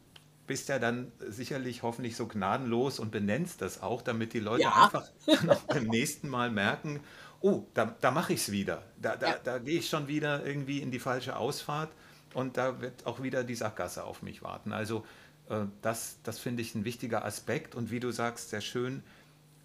bist 0.46 0.68
ja 0.70 0.78
dann 0.80 1.12
sicherlich 1.28 1.82
hoffentlich 1.82 2.16
so 2.16 2.26
gnadenlos 2.26 2.98
und 2.98 3.12
benennst 3.12 3.62
das 3.62 3.82
auch, 3.82 4.02
damit 4.02 4.32
die 4.32 4.40
Leute 4.40 4.62
Ja. 4.62 4.72
einfach 4.72 5.04
beim 5.68 5.84
nächsten 5.88 6.28
Mal 6.28 6.50
merken, 6.50 7.00
oh, 7.40 7.64
da, 7.74 7.96
da 8.00 8.10
mache 8.10 8.32
ich 8.34 8.40
es 8.40 8.52
wieder. 8.52 8.82
Da, 9.00 9.16
da, 9.16 9.30
Ja. 9.30 9.38
da 9.44 9.58
gehe 9.58 9.78
ich 9.78 9.88
schon 9.88 10.08
wieder 10.08 10.44
irgendwie 10.44 10.80
in 10.80 10.90
die 10.90 11.00
falsche 11.00 11.36
Ausfahrt 11.36 11.92
und 12.34 12.56
da 12.56 12.80
wird 12.80 13.06
auch 13.06 13.22
wieder 13.22 13.44
die 13.44 13.54
Sackgasse 13.54 14.04
auf 14.04 14.22
mich 14.22 14.42
warten. 14.42 14.72
Also 14.72 15.04
äh, 15.48 15.66
das, 15.82 16.18
das 16.24 16.38
finde 16.38 16.62
ich 16.62 16.74
ein 16.74 16.84
wichtiger 16.84 17.24
Aspekt 17.24 17.74
und 17.74 17.90
wie 17.90 18.00
du 18.00 18.10
sagst, 18.10 18.50
sehr 18.50 18.60
schön, 18.62 19.02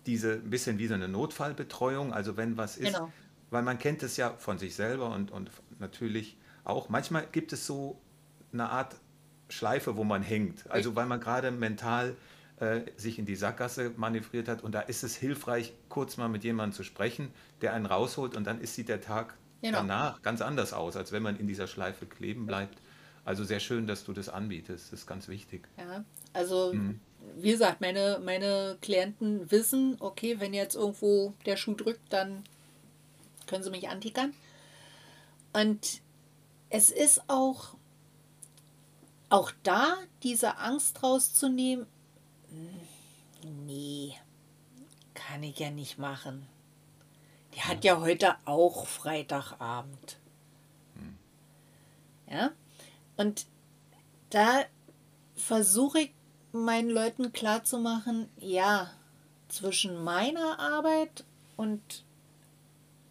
diese 0.07 0.33
ein 0.33 0.49
bisschen 0.49 0.79
wie 0.79 0.87
so 0.87 0.93
eine 0.95 1.07
Notfallbetreuung, 1.07 2.13
also 2.13 2.37
wenn 2.37 2.57
was 2.57 2.77
ist, 2.77 2.93
Genau. 2.93 3.11
weil 3.51 3.61
man 3.63 3.77
kennt 3.77 4.01
es 4.03 4.17
ja 4.17 4.33
von 4.37 4.57
sich 4.57 4.75
selber 4.75 5.11
und, 5.11 5.31
und 5.31 5.51
natürlich 5.79 6.37
auch, 6.63 6.89
manchmal 6.89 7.27
gibt 7.31 7.53
es 7.53 7.65
so 7.65 8.01
eine 8.51 8.69
Art 8.69 8.95
Schleife, 9.49 9.95
wo 9.95 10.03
man 10.03 10.23
hängt, 10.23 10.69
also 10.69 10.95
weil 10.95 11.05
man 11.05 11.19
gerade 11.19 11.51
mental 11.51 12.15
äh, 12.59 12.81
sich 12.97 13.19
in 13.19 13.25
die 13.25 13.35
Sackgasse 13.35 13.91
manövriert 13.95 14.47
hat 14.49 14.63
und 14.63 14.73
da 14.73 14.81
ist 14.81 15.03
es 15.03 15.15
hilfreich, 15.15 15.73
kurz 15.89 16.17
mal 16.17 16.27
mit 16.27 16.43
jemandem 16.43 16.75
zu 16.75 16.83
sprechen, 16.83 17.31
der 17.61 17.73
einen 17.73 17.85
rausholt 17.85 18.35
und 18.35 18.45
dann 18.45 18.59
ist, 18.59 18.75
sieht 18.75 18.89
der 18.89 19.01
Tag 19.01 19.35
Genau. 19.61 19.79
danach 19.79 20.21
ganz 20.21 20.41
anders 20.41 20.71
aus, 20.73 20.95
als 20.95 21.11
wenn 21.11 21.23
man 21.23 21.35
in 21.37 21.47
dieser 21.47 21.65
Schleife 21.67 22.05
kleben 22.05 22.45
bleibt. 22.45 22.77
Also 23.25 23.43
sehr 23.43 23.59
schön, 23.59 23.87
dass 23.87 24.03
du 24.05 24.13
das 24.13 24.29
anbietest, 24.29 24.91
das 24.93 24.99
ist 25.01 25.07
ganz 25.07 25.27
wichtig. 25.27 25.67
Ja, 25.77 26.05
also 26.33 26.73
Mhm. 26.73 26.99
Wie 27.35 27.51
gesagt, 27.51 27.81
meine, 27.81 28.19
meine 28.23 28.77
Klienten 28.81 29.49
wissen, 29.51 29.97
okay, 29.99 30.39
wenn 30.39 30.53
jetzt 30.53 30.75
irgendwo 30.75 31.33
der 31.45 31.57
Schuh 31.57 31.75
drückt, 31.75 32.11
dann 32.11 32.43
können 33.45 33.63
sie 33.63 33.69
mich 33.69 33.89
antickern. 33.89 34.33
Und 35.53 36.01
es 36.69 36.89
ist 36.89 37.29
auch, 37.29 37.75
auch 39.29 39.51
da 39.63 39.97
diese 40.23 40.57
Angst 40.57 41.03
rauszunehmen, 41.03 41.87
hm, 42.49 43.65
nee, 43.65 44.13
kann 45.13 45.43
ich 45.43 45.59
ja 45.59 45.69
nicht 45.69 45.97
machen. 45.97 46.47
Die 47.55 47.61
hat 47.61 47.83
ja 47.83 47.99
heute 47.99 48.35
auch 48.45 48.85
Freitagabend. 48.85 50.17
Ja, 52.29 52.51
und 53.15 53.47
da 54.29 54.65
versuche 55.35 56.01
ich 56.01 56.11
meinen 56.51 56.89
Leuten 56.89 57.33
klarzumachen, 57.33 58.29
ja, 58.37 58.91
zwischen 59.49 60.03
meiner 60.03 60.59
Arbeit 60.59 61.23
und 61.55 62.03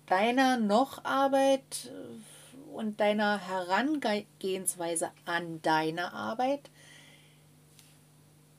deiner 0.07 0.57
noch 0.57 1.05
Arbeit 1.05 1.91
äh, 1.91 2.75
und 2.75 3.01
deiner 3.01 3.39
Herangehensweise 3.39 5.11
an 5.25 5.61
deine 5.63 6.13
Arbeit 6.13 6.71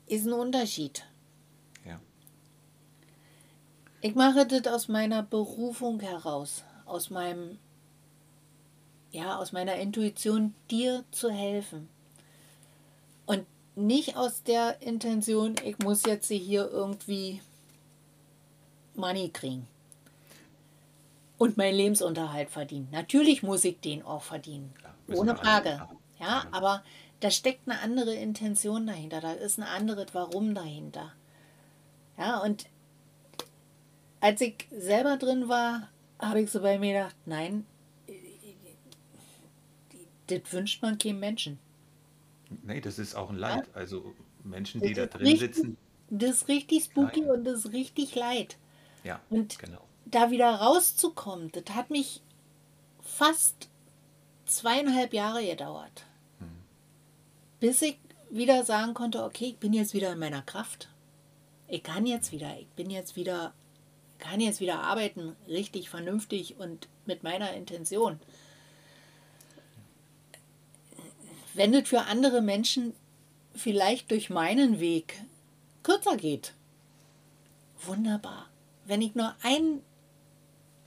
ist 0.07 0.25
ein 0.25 0.33
Unterschied. 0.33 1.05
Ja. 1.85 1.99
Ich 4.01 4.15
mache 4.15 4.45
das 4.45 4.65
aus 4.73 4.87
meiner 4.87 5.21
Berufung 5.21 5.99
heraus, 5.99 6.63
aus 6.85 7.09
meinem, 7.09 7.59
ja, 9.11 9.37
aus 9.37 9.51
meiner 9.51 9.75
Intuition, 9.75 10.55
dir 10.71 11.03
zu 11.11 11.29
helfen. 11.29 11.89
Und 13.25 13.45
nicht 13.77 14.17
aus 14.17 14.43
der 14.43 14.81
Intention, 14.81 15.55
ich 15.63 15.77
muss 15.79 16.03
jetzt 16.03 16.29
hier 16.29 16.69
irgendwie 16.69 17.41
Money 18.95 19.29
kriegen. 19.29 19.67
Und 21.37 21.55
meinen 21.55 21.75
Lebensunterhalt 21.75 22.49
verdienen. 22.49 22.87
Natürlich 22.91 23.43
muss 23.43 23.63
ich 23.63 23.79
den 23.79 24.01
auch 24.01 24.23
verdienen. 24.23 24.73
Ja, 25.07 25.15
Ohne. 25.15 25.35
Frage. 25.35 25.69
Ja. 25.69 25.89
Ja, 26.19 26.47
aber 26.51 26.83
da 27.19 27.29
steckt 27.29 27.69
eine 27.69 27.79
andere 27.79 28.15
Intention 28.15 28.87
dahinter. 28.87 29.21
Da 29.21 29.33
ist 29.33 29.59
ein 29.59 29.63
anderes 29.63 30.07
Warum 30.13 30.55
dahinter. 30.55 31.13
Ja, 32.17 32.39
und 32.39 32.65
als 34.19 34.41
ich 34.41 34.67
selber 34.71 35.17
drin 35.17 35.47
war, 35.47 35.89
habe 36.19 36.41
ich 36.41 36.49
so 36.49 36.61
bei 36.61 36.79
mir 36.79 36.93
gedacht, 36.93 37.15
nein, 37.25 37.67
das 40.25 40.41
wünscht 40.51 40.81
man 40.81 40.97
keinem 40.97 41.19
Menschen. 41.19 41.59
Nee, 42.63 42.81
das 42.81 42.99
ist 42.99 43.15
auch 43.15 43.29
ein 43.29 43.38
Leid. 43.38 43.67
Also 43.73 44.13
Menschen, 44.43 44.81
die 44.81 44.93
da 44.93 45.05
drin 45.05 45.27
richtig- 45.27 45.55
sitzen, 45.55 45.77
Das 46.10 46.29
ist 46.31 46.47
richtig 46.47 46.86
spooky 46.86 47.21
Nein. 47.21 47.29
und 47.31 47.43
das 47.43 47.65
ist 47.65 47.73
richtig 47.73 48.15
leid. 48.15 48.57
ja, 49.03 49.19
Und 49.29 49.60
genau. 49.60 49.81
da 50.05 50.31
wieder 50.31 50.49
rauszukommen, 50.55 51.51
das 51.51 51.75
hat 51.75 51.89
mich 51.89 52.21
fast 53.01 53.69
zweieinhalb 54.45 55.13
Jahre 55.13 55.45
gedauert. 55.45 56.05
Bis 57.60 57.81
ich 57.81 57.97
wieder 58.29 58.63
sagen 58.63 58.93
konnte, 58.93 59.23
okay, 59.23 59.45
ich 59.47 59.57
bin 59.57 59.73
jetzt 59.73 59.93
wieder 59.93 60.13
in 60.13 60.19
meiner 60.19 60.41
Kraft. 60.41 60.89
Ich 61.67 61.83
kann 61.83 62.05
jetzt 62.05 62.31
wieder, 62.31 62.57
ich 62.60 62.67
bin 62.69 62.89
jetzt 62.89 63.15
wieder, 63.15 63.53
kann 64.19 64.39
jetzt 64.39 64.62
wieder 64.62 64.81
arbeiten, 64.81 65.36
richtig 65.47 65.89
vernünftig 65.89 66.57
und 66.60 66.88
mit 67.05 67.23
meiner 67.23 67.53
Intention. 67.53 68.19
Wenn 71.57 71.73
es 71.73 71.89
für 71.89 72.01
andere 72.01 72.41
Menschen 72.41 72.93
vielleicht 73.55 74.11
durch 74.11 74.29
meinen 74.29 74.79
Weg 74.79 75.19
kürzer 75.81 76.15
geht, 76.15 76.53
wunderbar. 77.81 78.47
Wenn 78.85 79.01
ich 79.01 79.15
nur 79.15 79.35
ein 79.41 79.81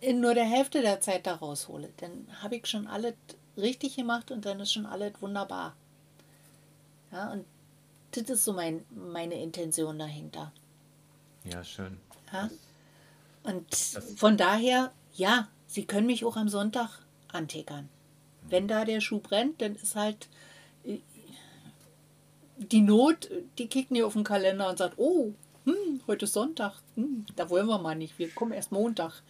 in 0.00 0.20
nur 0.20 0.33
der 0.33 0.44
Hälfte 0.44 0.80
der 0.80 1.00
Zeit 1.00 1.26
da 1.26 1.35
raushole, 1.35 1.92
dann 1.96 2.28
habe 2.40 2.54
ich 2.54 2.66
schon 2.66 2.87
alles 2.87 3.14
richtig 3.56 3.96
gemacht 3.96 4.30
und 4.30 4.46
dann 4.46 4.61
ist 4.61 4.72
schon 4.72 4.87
alles 4.87 5.12
wunderbar. 5.20 5.74
Ja, 7.11 7.33
und 7.33 7.44
das 8.12 8.30
ist 8.30 8.44
so 8.44 8.52
mein, 8.52 8.85
meine 8.90 9.42
Intention 9.42 9.98
dahinter. 9.98 10.52
Ja, 11.42 11.64
schön. 11.64 11.98
Ja? 12.33 12.48
Und 13.42 13.74
von 14.16 14.37
daher, 14.37 14.92
ja, 15.14 15.48
Sie 15.66 15.85
können 15.85 16.06
mich 16.06 16.24
auch 16.24 16.37
am 16.37 16.48
Sonntag 16.48 16.90
antickern. 17.26 17.88
Wenn 18.48 18.68
da 18.68 18.85
der 18.85 19.00
Schuh 19.00 19.18
brennt, 19.18 19.61
dann 19.61 19.74
ist 19.74 19.96
halt 19.96 20.28
die 22.61 22.81
Not, 22.83 23.31
die 23.59 23.68
kickt 23.68 23.90
nie 23.90 24.03
auf 24.03 24.12
den 24.12 24.25
Kalender 24.25 24.68
und 24.68 24.79
sagt, 24.79 24.94
oh, 24.99 25.33
hm, 25.64 26.01
heute 26.07 26.25
ist 26.27 26.35
Sonntag, 26.35 26.75
hm, 26.94 27.27
da 27.37 27.49
wollen 27.51 27.66
wir 27.66 27.79
mal 27.79 27.94
nicht, 27.96 28.18
wir 28.18 28.29
kommen 28.31 28.53
erst 28.53 28.73
Montag. 28.73 29.23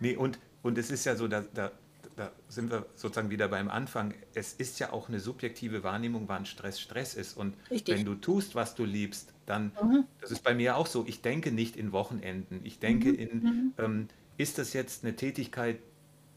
Nee, 0.00 0.16
und, 0.16 0.38
und 0.62 0.78
es 0.78 0.90
ist 0.90 1.04
ja 1.04 1.14
so, 1.16 1.28
da, 1.28 1.44
da, 1.54 1.70
da 2.16 2.32
sind 2.48 2.70
wir 2.70 2.86
sozusagen 2.96 3.30
wieder 3.30 3.48
beim 3.48 3.68
Anfang. 3.68 4.14
Es 4.34 4.52
ist 4.54 4.78
ja 4.78 4.92
auch 4.92 5.08
eine 5.08 5.20
subjektive 5.20 5.82
Wahrnehmung, 5.84 6.24
wann 6.26 6.44
Stress 6.46 6.80
Stress 6.80 7.14
ist. 7.14 7.36
Und 7.36 7.54
Richtig. 7.70 7.94
wenn 7.96 8.04
du 8.04 8.14
tust, 8.14 8.54
was 8.54 8.74
du 8.74 8.84
liebst, 8.84 9.32
dann, 9.46 9.72
Mhm. 9.82 10.04
das 10.20 10.30
ist 10.30 10.42
bei 10.42 10.54
mir 10.54 10.76
auch 10.76 10.86
so, 10.86 11.04
ich 11.06 11.22
denke 11.22 11.52
nicht 11.52 11.76
in 11.76 11.92
Wochenenden. 11.92 12.60
Ich 12.64 12.78
denke 12.78 13.12
Mhm. 13.12 13.18
in, 13.18 13.74
ähm, 13.78 14.08
ist 14.38 14.58
das 14.58 14.72
jetzt 14.72 15.04
eine 15.04 15.16
Tätigkeit, 15.16 15.78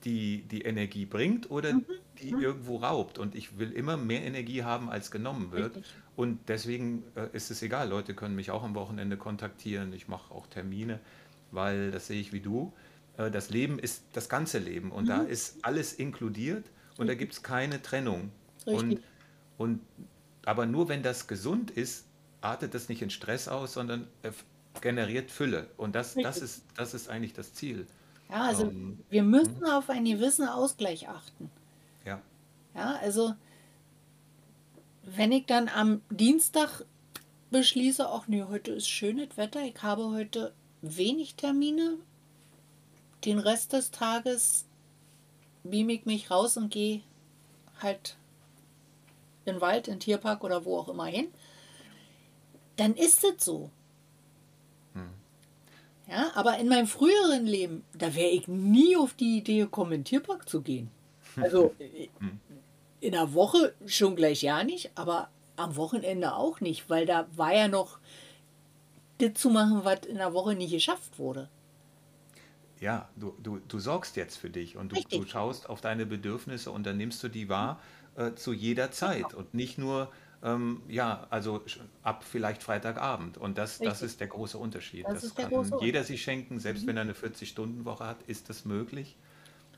die 0.04 0.44
die 0.44 0.62
Energie 0.62 1.06
bringt 1.06 1.50
oder 1.52 1.74
Mhm. 1.74 1.86
die 2.22 2.30
irgendwo 2.30 2.78
raubt? 2.78 3.18
Und 3.18 3.36
ich 3.36 3.58
will 3.58 3.72
immer 3.72 3.98
mehr 3.98 4.24
Energie 4.24 4.64
haben, 4.64 4.90
als 4.90 5.12
genommen 5.12 5.52
wird. 5.52 5.76
Richtig. 5.78 5.94
Und 6.16 6.40
deswegen 6.48 7.04
äh, 7.16 7.28
ist 7.34 7.50
es 7.52 7.62
egal. 7.62 7.90
Leute 7.90 8.14
können 8.14 8.36
mich 8.36 8.52
auch 8.52 8.64
am 8.64 8.76
Wochenende 8.76 9.18
kontaktieren. 9.18 9.94
Ich 9.94 10.08
mache 10.08 10.32
auch 10.34 10.46
Termine, 10.48 11.00
weil 11.52 11.92
das 11.92 12.08
sehe 12.08 12.20
ich 12.22 12.32
wie 12.34 12.40
du. 12.42 12.72
Äh, 13.18 13.32
das 13.32 13.50
Leben 13.50 13.80
ist 13.80 14.04
das 14.14 14.30
ganze 14.30 14.60
Leben 14.60 14.92
und 14.92 15.06
Mhm. 15.06 15.08
da 15.10 15.22
ist 15.24 15.58
alles 15.64 15.94
inkludiert 15.94 16.66
und 16.98 17.08
da 17.08 17.16
gibt 17.16 17.34
es 17.34 17.42
keine 17.44 17.82
Trennung. 17.82 18.32
Und, 18.66 18.90
Richtig. 18.90 19.06
und, 19.58 19.82
aber 20.46 20.66
nur 20.66 20.88
wenn 20.90 21.02
das 21.04 21.28
gesund 21.28 21.72
ist, 21.72 22.06
artet 22.42 22.74
das 22.74 22.90
nicht 22.90 23.02
in 23.02 23.10
Stress 23.10 23.48
aus, 23.48 23.74
sondern 23.74 24.08
äh, 24.22 24.32
generiert 24.82 25.32
Fülle. 25.32 25.68
Und 25.78 25.96
das, 25.96 26.14
das, 26.16 26.36
Richtig. 26.36 26.44
ist, 26.44 26.66
das 26.76 26.94
ist 26.94 27.10
eigentlich 27.10 27.34
das 27.34 27.54
Ziel. 27.54 27.88
Ja, 28.34 28.46
also 28.46 28.64
Ähm, 28.64 28.98
wir 29.10 29.22
müssen 29.22 29.64
auf 29.64 29.92
einen 29.92 30.06
gewissen 30.06 30.48
Ausgleich 30.48 31.08
achten. 31.08 31.52
Ja, 32.04 32.20
Ja, 32.74 32.96
also 32.96 33.36
wenn 35.04 35.32
ich 35.32 35.46
dann 35.46 35.70
am 35.70 36.02
Dienstag 36.10 36.84
beschließe, 37.52 38.10
ach 38.10 38.28
nee, 38.28 38.44
heute 38.44 38.72
ist 38.72 38.90
schönes 38.90 39.38
Wetter, 39.38 39.62
ich 39.62 39.84
habe 39.84 40.10
heute 40.10 40.52
wenig 40.82 41.36
Termine, 41.36 41.98
den 43.24 43.38
Rest 43.38 43.74
des 43.74 43.92
Tages 43.92 44.66
beam 45.64 45.90
ich 45.90 46.06
mich 46.06 46.32
raus 46.32 46.58
und 46.58 46.72
gehe 46.72 47.02
halt 47.82 48.18
in 49.46 49.54
den 49.54 49.62
Wald, 49.62 49.88
in 49.88 49.96
den 49.96 50.00
Tierpark 50.00 50.44
oder 50.44 50.66
wo 50.66 50.80
auch 50.80 50.90
immer 50.90 51.06
hin, 51.06 51.28
dann 52.78 52.96
ist 52.96 53.24
es 53.24 53.46
so. 53.46 53.70
Ja, 56.08 56.32
aber 56.36 56.58
in 56.58 56.68
meinem 56.68 56.88
früheren 56.88 57.46
Leben, 57.46 57.84
da 57.94 58.14
wäre 58.14 58.30
ich 58.30 58.48
nie 58.48 58.98
auf 58.98 59.14
die 59.14 59.38
Idee 59.38 59.60
gekommen, 59.60 59.94
in 59.94 60.00
den 60.00 60.06
Tierpark 60.06 60.50
zu 60.50 60.62
gehen. 60.62 60.92
Also 61.38 61.74
äh, 61.80 62.10
in 63.00 63.14
der 63.14 63.34
Woche 63.34 63.74
schon 63.86 64.16
gleich 64.16 64.42
ja 64.42 64.64
nicht, 64.64 64.92
aber 64.96 65.30
am 65.56 65.76
Wochenende 65.76 66.36
auch 66.36 66.62
nicht, 66.62 66.90
weil 66.90 67.06
da 67.06 67.28
war 67.36 67.54
ja 67.54 67.68
noch 67.68 68.00
das 69.20 69.34
zu 69.36 69.50
machen, 69.50 69.82
was 69.84 70.06
in 70.06 70.18
der 70.18 70.34
Woche 70.34 70.56
nicht 70.56 70.72
geschafft 70.72 71.20
wurde. 71.20 71.50
ja, 72.80 73.08
du, 73.16 73.34
du, 73.42 73.60
du 73.60 73.80
sorgst 73.80 74.16
jetzt 74.18 74.38
für 74.38 74.50
dich 74.50 74.76
und 74.76 74.92
du, 74.92 75.02
du 75.10 75.26
schaust 75.26 75.70
auf 75.70 75.80
deine 75.80 76.06
Bedürfnisse 76.06 76.72
und 76.72 76.86
dann 76.86 76.98
nimmst 76.98 77.24
du 77.24 77.30
die 77.30 77.48
wahr 77.48 77.80
äh, 78.16 78.34
zu 78.34 78.52
jeder 78.52 78.92
Zeit 78.92 79.30
genau. 79.30 79.40
und 79.40 79.54
nicht 79.54 79.78
nur, 79.78 80.12
ähm, 80.44 80.82
ja, 80.90 81.26
also 81.30 81.64
ab 82.04 82.24
vielleicht 82.24 82.64
Freitagabend. 82.64 83.38
Und 83.38 83.58
das, 83.58 83.80
das 83.80 84.02
ist 84.02 84.20
der 84.20 84.28
große 84.28 84.58
Unterschied. 84.58 85.06
Das, 85.08 85.22
das 85.22 85.36
kann 85.36 85.52
jeder 85.80 86.04
sich 86.04 86.22
schenken, 86.22 86.60
selbst 86.60 86.84
mhm. 86.84 86.88
wenn 86.88 86.98
er 86.98 87.02
eine 87.04 87.14
40-Stunden-Woche 87.14 88.06
hat, 88.06 88.22
ist 88.24 88.50
das 88.50 88.66
möglich. 88.66 89.16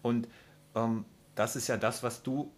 Und 0.01 0.27
ähm, 0.73 1.05
das 1.35 1.55
ist 1.55 1.67
ja 1.67 1.77
das, 1.77 2.01
was 2.01 2.23
du 2.23 2.51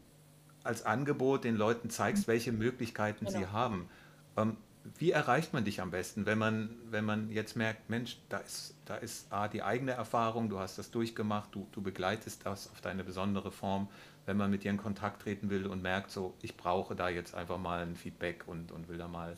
als 0.64 0.86
Angebot 0.86 1.44
den 1.44 1.56
Leuten 1.56 1.90
zeigst, 1.90 2.28
mhm. 2.28 2.32
welche 2.32 2.52
Möglichkeiten 2.54 3.26
genau. 3.26 3.40
sie 3.40 3.48
haben. 3.48 3.90
Ähm, 4.38 4.56
wie 4.98 5.12
erreicht 5.12 5.52
man 5.52 5.66
dich 5.66 5.82
am 5.82 5.92
besten, 5.92 6.26
wenn 6.26 6.38
man, 6.38 6.70
wenn 6.90 7.04
man 7.04 7.30
jetzt 7.30 7.58
merkt, 7.58 7.90
Mensch, 7.90 8.20
da 8.30 8.38
ist, 8.38 8.76
da 8.86 8.96
ist 8.96 9.32
A, 9.34 9.50
die 9.50 9.62
eigene 9.62 9.92
Erfahrung, 9.92 10.48
du 10.48 10.60
hast 10.60 10.78
das 10.78 10.92
durchgemacht, 10.92 11.54
du, 11.54 11.68
du 11.74 11.82
begleitest 11.82 12.46
das 12.46 12.72
auf 12.72 12.80
deine 12.80 13.04
besondere 13.04 13.52
Form, 13.52 13.90
wenn 14.28 14.38
man 14.38 14.52
mit 14.52 14.64
dir 14.64 14.72
in 14.72 14.78
Kontakt 14.78 15.24
treten 15.24 15.50
will 15.50 15.66
und 15.66 15.82
merkt, 15.82 16.12
so, 16.12 16.36
ich 16.42 16.58
brauche 16.58 16.96
da 16.96 17.10
jetzt 17.10 17.34
einfach 17.34 17.58
mal 17.58 17.82
ein 17.82 17.96
Feedback 17.96 18.44
und, 18.46 18.72
und 18.72 18.90
will 18.90 18.98
da 18.98 19.08
mal 19.08 19.36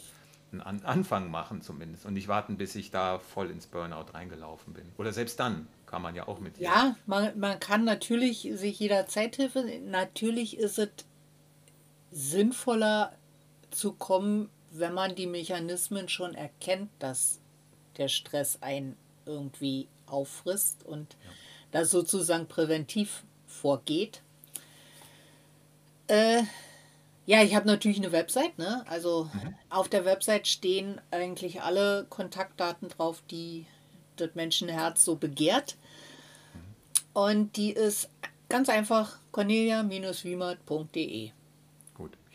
einen 0.52 0.62
An 0.62 0.82
Anfang 0.84 1.30
machen 1.30 1.62
zumindest 1.62 2.08
und 2.08 2.14
nicht 2.14 2.28
warten, 2.28 2.58
bis 2.58 2.74
ich 2.74 2.90
da 2.90 3.20
voll 3.20 3.52
ins 3.52 3.68
Burnout 3.68 4.12
reingelaufen 4.14 4.74
bin. 4.74 4.84
Oder 4.98 5.14
selbst 5.14 5.40
dann 5.40 5.68
kann 5.86 6.02
man 6.02 6.16
ja 6.16 6.28
auch 6.28 6.40
mit 6.40 6.58
dir. 6.58 6.64
Ja, 6.64 6.96
man, 7.06 7.40
man 7.40 7.60
kann 7.60 7.84
natürlich 7.84 8.50
sich 8.56 8.80
jederzeit 8.80 9.38
helfen. 9.38 9.92
Natürlich 9.92 10.58
ist 10.58 10.80
es 10.80 10.90
sinnvoller 12.12 13.14
zu 13.70 13.94
kommen, 13.94 14.50
wenn 14.72 14.96
man 14.96 15.14
die 15.14 15.28
Mechanismen 15.28 16.10
schon 16.10 16.34
erkennt, 16.34 16.90
dass 16.98 17.40
der 17.98 18.08
Stress 18.08 18.58
einen 18.62 18.98
irgendwie 19.28 19.88
auffrisst 20.08 20.84
und 20.84 21.16
ja. 21.24 21.30
da 21.72 21.86
sozusagen 21.86 22.48
präventiv 22.48 23.24
vorgeht. 23.46 24.24
Äh, 26.10 26.44
ja, 27.26 27.44
ich 27.44 27.56
habe 27.56 27.68
natürlich 27.68 27.98
eine 27.98 28.12
Website, 28.12 28.58
ne? 28.58 28.84
Also 28.88 29.30
mhm. 29.34 29.56
auf 29.70 29.88
der 29.88 30.06
Website 30.06 30.48
stehen 30.48 31.00
eigentlich 31.12 31.62
alle 31.62 32.06
Kontaktdaten 32.10 32.90
drauf, 32.90 33.22
die 33.30 33.66
das 34.16 34.36
Menschenherz 34.36 35.06
so 35.06 35.16
begehrt. 35.16 35.78
Mhm. 36.54 36.60
Und 37.14 37.58
die 37.58 37.72
ist 37.72 38.10
ganz 38.50 38.70
einfach 38.70 39.18
cornelia-wiemert.de 39.32 41.32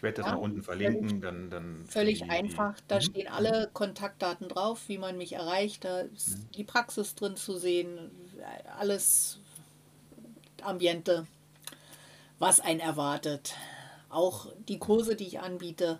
werde 0.04 0.18
das 0.18 0.26
ja, 0.26 0.36
mal 0.36 0.38
unten 0.38 0.62
verlinken. 0.62 1.20
Dann, 1.20 1.50
dann 1.50 1.84
völlig 1.86 2.22
die, 2.22 2.30
einfach. 2.30 2.76
Da 2.86 2.96
mhm. 2.96 3.00
stehen 3.00 3.28
alle 3.28 3.68
Kontaktdaten 3.72 4.48
drauf, 4.48 4.82
wie 4.86 4.98
man 4.98 5.18
mich 5.18 5.32
erreicht. 5.32 5.84
Da 5.84 6.02
ist 6.02 6.38
mhm. 6.38 6.50
die 6.56 6.64
Praxis 6.64 7.16
drin 7.16 7.36
zu 7.36 7.56
sehen, 7.56 8.12
alles 8.78 9.40
Ambiente, 10.62 11.26
was 12.38 12.60
einen 12.60 12.80
erwartet. 12.80 13.54
Auch 14.08 14.48
die 14.68 14.78
Kurse, 14.78 15.16
die 15.16 15.26
ich 15.26 15.40
anbiete. 15.40 15.98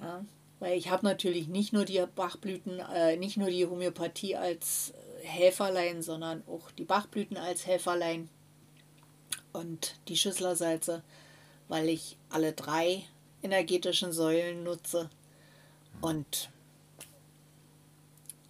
Ja, 0.00 0.24
weil 0.58 0.76
ich 0.76 0.90
habe 0.90 1.04
natürlich 1.04 1.48
nicht 1.48 1.72
nur 1.72 1.84
die 1.84 2.02
Bachblüten, 2.14 2.80
äh, 2.80 3.16
nicht 3.16 3.36
nur 3.36 3.50
die 3.50 3.66
Homöopathie 3.66 4.36
als 4.36 4.92
Helferlein, 5.22 6.02
sondern 6.02 6.42
auch 6.46 6.70
die 6.70 6.84
Bachblüten 6.84 7.36
als 7.36 7.66
Helferlein 7.66 8.28
und 9.52 9.96
die 10.08 10.16
Schüsslersalze 10.16 11.02
weil 11.68 11.88
ich 11.88 12.16
alle 12.30 12.52
drei 12.52 13.04
energetischen 13.42 14.12
Säulen 14.12 14.64
nutze. 14.64 15.10
Und, 16.00 16.50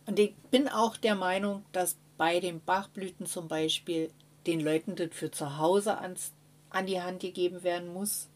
und 0.06 0.18
ich 0.18 0.34
bin 0.50 0.68
auch 0.68 0.96
der 0.96 1.14
Meinung, 1.14 1.64
dass 1.72 1.96
bei 2.16 2.40
den 2.40 2.60
Bachblüten 2.60 3.26
zum 3.26 3.48
Beispiel 3.48 4.10
den 4.46 4.60
Leuten 4.60 4.96
das 4.96 5.08
für 5.12 5.30
zu 5.30 5.58
Hause 5.58 5.98
ans, 5.98 6.32
an 6.70 6.86
die 6.86 7.00
Hand 7.00 7.20
gegeben 7.20 7.62
werden 7.62 7.92
muss, 7.92 8.28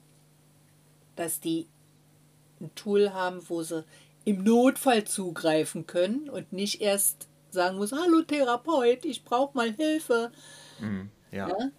dass 1.17 1.41
die 1.41 1.67
ein 2.61 2.75
Tool 2.75 3.13
haben, 3.13 3.49
wo 3.49 3.63
sie 3.63 3.85
im 4.25 4.45
Notfall 4.45 5.05
zugreifen 5.05 5.87
können 5.87 6.29
und 6.29 6.53
nicht 6.53 6.81
erst 6.81 7.29
sagen 7.51 7.79
muss, 7.79 7.93
hallo 7.93 8.23
Therapeut, 8.23 9.05
ich 9.05 9.25
brauche 9.25 9.57
mal 9.57 9.73
Hilfe. 9.73 10.31
Mhm, 10.79 11.11
ja. 11.33 11.49
ja 11.49 11.71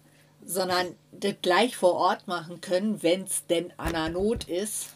sondern 0.44 0.94
das 1.12 1.34
gleich 1.42 1.76
vor 1.76 1.94
Ort 1.94 2.26
machen 2.26 2.60
können, 2.60 3.02
wenn 3.02 3.24
es 3.24 3.46
denn 3.46 3.72
an 3.76 3.92
der 3.92 4.08
Not 4.08 4.44
ist. 4.44 4.94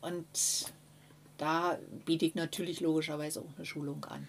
Und 0.00 0.26
da 1.38 1.78
biete 2.04 2.24
ich 2.24 2.34
natürlich 2.34 2.80
logischerweise 2.80 3.40
auch 3.40 3.56
eine 3.56 3.66
Schulung 3.66 4.04
an. 4.06 4.28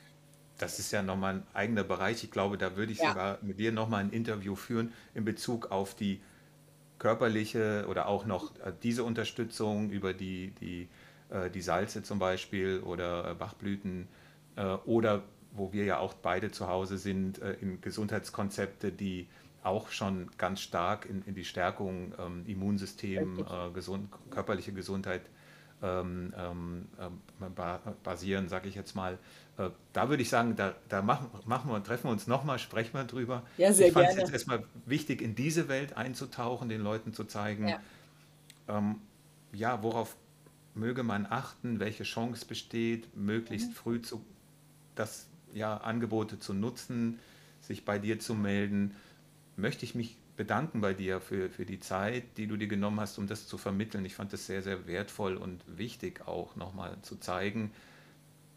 Das 0.58 0.80
ist 0.80 0.92
ja 0.92 1.02
nochmal 1.02 1.36
ein 1.36 1.44
eigener 1.54 1.84
Bereich. 1.84 2.24
Ich 2.24 2.32
glaube, 2.32 2.58
da 2.58 2.76
würde 2.76 2.92
ich 2.92 3.00
ja. 3.00 3.10
sogar 3.10 3.38
mit 3.42 3.60
dir 3.60 3.72
nochmal 3.72 4.04
ein 4.04 4.12
Interview 4.12 4.56
führen 4.56 4.94
in 5.14 5.26
Bezug 5.26 5.72
auf 5.72 5.96
die 5.96 6.22
körperliche 7.00 7.86
oder 7.90 8.08
auch 8.08 8.26
noch 8.26 8.56
äh, 8.60 8.72
diese 8.82 9.04
Unterstützung 9.04 9.90
über 9.90 10.14
die, 10.14 10.52
die, 10.62 10.88
äh, 11.30 11.50
die 11.50 11.62
Salze 11.62 12.04
zum 12.04 12.20
Beispiel 12.20 12.80
oder 12.80 13.32
äh, 13.32 13.34
Bachblüten 13.36 14.08
oder 14.86 15.24
wo 15.52 15.74
wir 15.74 15.84
ja 15.84 15.98
auch 15.98 16.14
beide 16.14 16.52
zu 16.52 16.68
Hause 16.68 17.00
sind, 17.00 17.40
in 17.40 17.82
Gesundheitskonzepte, 17.82 18.92
die 18.92 19.28
auch 19.64 19.90
schon 19.90 20.30
ganz 20.38 20.62
stark 20.62 21.06
in, 21.06 21.24
in 21.24 21.34
die 21.34 21.46
Stärkung 21.46 22.14
ähm, 22.20 22.44
Immunsystem, 22.46 23.40
äh, 23.40 23.72
gesund, 23.74 24.10
körperliche 24.30 24.74
Gesundheit 24.74 25.22
ähm, 25.82 26.34
ähm, 26.38 26.88
äh, 27.00 27.50
basieren, 28.04 28.50
sage 28.50 28.70
ich 28.70 28.76
jetzt 28.76 28.96
mal. 28.96 29.18
Äh, 29.58 29.70
da 29.94 30.10
würde 30.10 30.24
ich 30.24 30.30
sagen, 30.30 30.56
da, 30.56 30.76
da 30.90 31.02
machen, 31.02 31.30
machen 31.46 31.72
wir, 31.72 31.84
treffen 31.84 32.06
wir 32.06 32.12
uns 32.12 32.28
nochmal, 32.28 32.60
sprechen 32.60 32.94
wir 32.94 33.04
drüber. 33.04 33.44
Ja, 33.58 33.72
sehr 33.74 33.88
ich 33.88 33.94
fand 33.94 34.10
es 34.10 34.16
jetzt 34.16 34.34
erstmal 34.34 34.64
wichtig, 34.86 35.22
in 35.22 35.36
diese 35.36 35.68
Welt 35.68 35.96
einzutauchen, 35.96 36.70
den 36.70 36.82
Leuten 36.82 37.14
zu 37.14 37.26
zeigen, 37.26 37.68
ja, 37.68 37.80
ähm, 38.68 39.02
ja 39.54 39.84
worauf 39.84 40.16
möge 40.76 41.04
man 41.04 41.28
achten, 41.30 41.80
welche 41.80 42.04
Chance 42.04 42.46
besteht, 42.46 43.16
möglichst 43.16 43.70
mhm. 43.70 43.74
früh 43.74 44.02
zu, 44.02 44.26
das, 44.96 45.28
ja, 45.54 45.78
Angebote 45.78 46.40
zu 46.40 46.54
nutzen, 46.54 47.20
sich 47.62 47.86
bei 47.86 48.00
dir 48.00 48.20
zu 48.20 48.34
melden 48.34 48.96
möchte 49.56 49.86
ich 49.86 49.96
mich 49.96 50.18
bedanken 50.36 50.82
bei 50.82 50.94
dir 50.94 51.22
für, 51.22 51.50
für 51.50 51.66
die 51.66 51.80
Zeit, 51.80 52.38
die 52.38 52.48
du 52.48 52.58
dir 52.58 52.68
genommen 52.68 53.00
hast, 53.00 53.18
um 53.20 53.28
das 53.28 53.48
zu 53.48 53.58
vermitteln. 53.58 54.04
Ich 54.06 54.16
fand 54.16 54.34
das 54.34 54.48
sehr, 54.48 54.64
sehr 54.64 54.88
wertvoll 54.88 55.38
und 55.38 55.64
wichtig 55.68 56.28
auch 56.28 56.56
nochmal 56.56 56.98
zu 57.04 57.18
zeigen, 57.18 57.72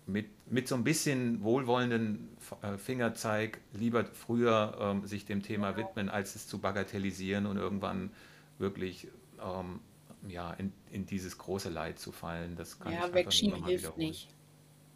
mit, 0.07 0.51
mit 0.51 0.69
so 0.69 0.77
ein 0.77 0.85
bisschen 0.85 1.43
wohlwollenden 1.43 2.29
äh, 2.63 2.79
Fingerzeig 2.79 3.61
lieber 3.73 4.05
früher 4.05 4.77
ähm, 4.81 5.07
sich 5.07 5.25
dem 5.25 5.43
Thema 5.43 5.77
widmen, 5.77 6.09
als 6.09 6.37
es 6.37 6.47
zu 6.47 6.59
bagatellisieren 6.59 7.47
und 7.47 7.57
irgendwann 7.57 8.11
wirklich 8.59 9.09
ähm, 9.43 9.81
ja, 10.29 10.53
in, 10.55 10.73
in 10.91 11.07
dieses 11.07 11.39
große 11.39 11.69
Leid 11.69 11.99
zu 11.99 12.13
fallen. 12.13 12.57
Das 12.57 12.79
kann 12.79 12.93
ja, 12.93 13.13
wegschieben 13.13 13.65
hilft 13.65 13.85
wiederholen. 13.85 14.07
nicht. 14.07 14.29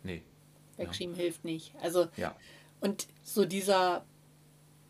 Nee. 0.03 0.23
Wegschieben 0.77 1.15
ja. 1.17 1.23
hilft 1.23 1.45
nicht. 1.45 1.75
Also, 1.83 2.09
ja. 2.17 2.35
und 2.81 3.09
so 3.23 3.45
dieser 3.45 4.05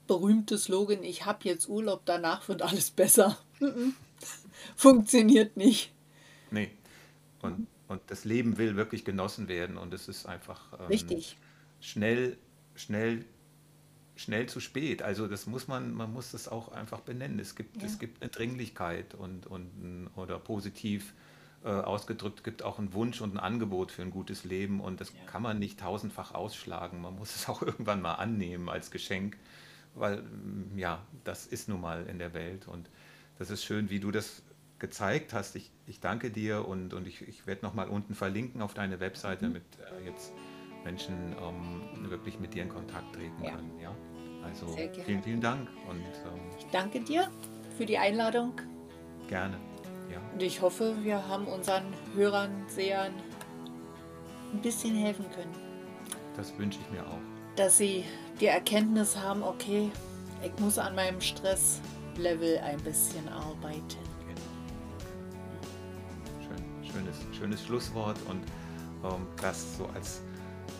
berühmte 0.07 0.59
Slogan, 0.59 1.03
ich 1.03 1.25
habe 1.25 1.41
jetzt 1.45 1.69
Urlaub, 1.69 2.03
danach 2.05 2.49
wird 2.49 2.63
alles 2.63 2.91
besser. 2.91 3.39
Funktioniert 4.77 5.57
nicht. 5.57 5.93
Nee. 6.51 6.71
Und, 7.43 7.67
und 7.91 8.01
das 8.07 8.25
Leben 8.25 8.57
will 8.57 8.77
wirklich 8.77 9.05
genossen 9.05 9.49
werden 9.49 9.77
und 9.77 9.93
es 9.93 10.09
ist 10.09 10.27
einfach 10.27 10.73
ähm, 10.79 10.87
Richtig. 10.87 11.37
schnell, 11.81 12.39
schnell, 12.75 13.25
schnell 14.17 14.49
zu 14.49 14.61
spät. 14.61 15.03
Also 15.03 15.27
das 15.27 15.47
muss 15.47 15.69
man, 15.69 15.93
man 15.93 16.13
muss 16.13 16.31
das 16.31 16.49
auch 16.49 16.73
einfach 16.73 17.01
benennen. 17.01 17.39
Es 17.39 17.55
gibt, 17.57 17.79
ja. 17.79 17.87
es 17.87 17.99
gibt 17.99 18.23
eine 18.23 18.31
Dringlichkeit 18.31 19.15
und, 19.15 19.47
und 19.47 20.09
oder 20.15 20.39
positiv 20.39 21.15
äh, 21.65 21.69
ausgedrückt 21.69 22.45
gibt 22.45 22.63
auch 22.63 22.79
einen 22.79 22.95
Wunsch 22.95 23.21
und 23.21 23.35
ein 23.35 23.41
Angebot 23.41 23.93
für 23.93 24.03
ein 24.03 24.11
gutes 24.11 24.45
Leben 24.45 24.81
und 24.81 25.01
das 25.01 25.13
ja. 25.13 25.19
kann 25.27 25.43
man 25.43 25.59
nicht 25.59 25.81
tausendfach 25.81 26.33
ausschlagen. 26.33 27.01
Man 27.03 27.17
muss 27.17 27.35
es 27.35 27.49
auch 27.51 27.61
irgendwann 27.61 28.01
mal 28.01 28.15
annehmen 28.15 28.69
als 28.69 28.91
Geschenk 28.91 29.37
weil 29.95 30.23
ja, 30.77 31.05
das 31.25 31.47
ist 31.47 31.69
nun 31.69 31.81
mal 31.81 32.07
in 32.07 32.19
der 32.19 32.33
Welt 32.35 32.69
und 32.69 32.89
das 33.39 33.51
ist 33.51 33.65
schön, 33.65 33.91
wie 33.91 34.01
du 34.01 34.11
das 34.11 34.43
gezeigt 34.81 35.33
hast. 35.33 35.55
Ich, 35.55 35.71
ich 35.87 36.01
danke 36.01 36.31
dir 36.31 36.67
und, 36.67 36.93
und 36.93 37.07
ich, 37.07 37.23
ich 37.29 37.47
werde 37.47 37.65
nochmal 37.65 37.89
unten 37.89 38.15
verlinken 38.15 38.63
auf 38.63 38.75
deine 38.75 38.99
Webseite, 38.99 39.43
damit 39.43 39.63
äh, 39.79 40.07
jetzt 40.07 40.33
Menschen 40.85 41.37
ähm, 41.41 42.11
wirklich 42.11 42.41
mit 42.41 42.55
dir 42.55 42.65
in 42.65 42.69
Kontakt 42.69 43.15
treten 43.15 43.45
ja. 43.45 43.51
können. 43.53 43.79
Ja? 43.81 43.95
Also 44.43 44.67
vielen, 45.05 45.23
vielen 45.23 45.41
Dank. 45.41 45.69
Und, 45.89 45.99
ähm, 45.99 46.41
ich 46.59 46.67
danke 46.73 47.01
dir 47.01 47.31
für 47.77 47.87
die 47.87 47.99
Einladung. 47.99 48.55
Gerne. 49.29 49.59
Ja. 50.11 50.19
Und 50.33 50.43
ich 50.43 50.61
hoffe, 50.61 50.97
wir 51.03 51.27
haben 51.29 51.47
unseren 51.47 51.85
Hörern, 52.15 52.65
Sehern 52.67 53.13
ein 54.53 54.61
bisschen 54.61 54.97
helfen 54.97 55.27
können. 55.31 55.55
Das 56.37 56.57
wünsche 56.59 56.81
ich 56.81 56.91
mir 56.91 57.07
auch. 57.07 57.19
Dass 57.57 57.79
sie 57.79 58.05
die 58.41 58.47
Erkenntnis 58.47 59.17
haben, 59.17 59.43
okay, 59.43 59.91
ich 60.43 60.59
muss 60.59 60.79
an 60.79 60.95
meinem 60.95 61.21
Stresslevel 61.21 62.59
ein 62.59 62.81
bisschen 62.83 63.29
arbeiten. 63.29 64.10
Schönes, 67.21 67.37
schönes 67.37 67.65
Schlusswort 67.65 68.19
und 68.29 68.43
ähm, 69.05 69.27
das 69.41 69.77
so 69.77 69.87
als, 69.95 70.21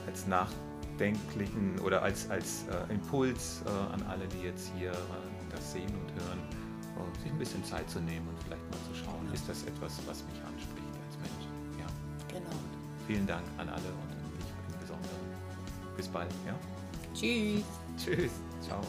als 0.07 0.27
nachdenklichen 0.27 1.79
oder 1.81 2.03
als, 2.03 2.29
als 2.31 2.65
äh, 2.69 2.93
Impuls 2.93 3.63
äh, 3.67 3.95
an 3.95 4.03
alle, 4.09 4.27
die 4.29 4.47
jetzt 4.47 4.73
hier 4.77 4.93
äh, 4.93 4.95
das 5.51 5.73
sehen 5.73 5.89
und 5.89 6.13
hören, 6.23 6.39
äh, 6.97 7.23
sich 7.23 7.33
ein 7.33 7.39
bisschen 7.39 7.65
Zeit 7.65 7.89
zu 7.91 8.01
nehmen 8.01 8.27
und 8.29 8.43
vielleicht 8.43 8.63
mal 8.71 8.79
zu 8.93 9.05
schauen, 9.05 9.27
ja. 9.27 9.35
ist 9.35 9.49
das 9.49 9.63
etwas, 9.65 9.99
was 10.07 10.25
mich 10.25 10.41
anspricht 10.45 10.95
als 11.07 11.17
Mensch. 11.19 11.47
Ja. 11.79 11.87
Genau. 12.29 12.51
Und 12.51 13.07
vielen 13.07 13.27
Dank 13.27 13.45
an 13.59 13.69
alle 13.69 13.79
und 13.79 14.11
dich 14.39 14.51
im 14.73 14.81
Besonderen. 14.81 15.27
Bis 15.97 16.09
bald. 16.09 16.31
Ja? 16.47 16.55
Tschüss. 17.15 17.65
Tschüss. 17.97 18.33
Ciao. 18.63 18.81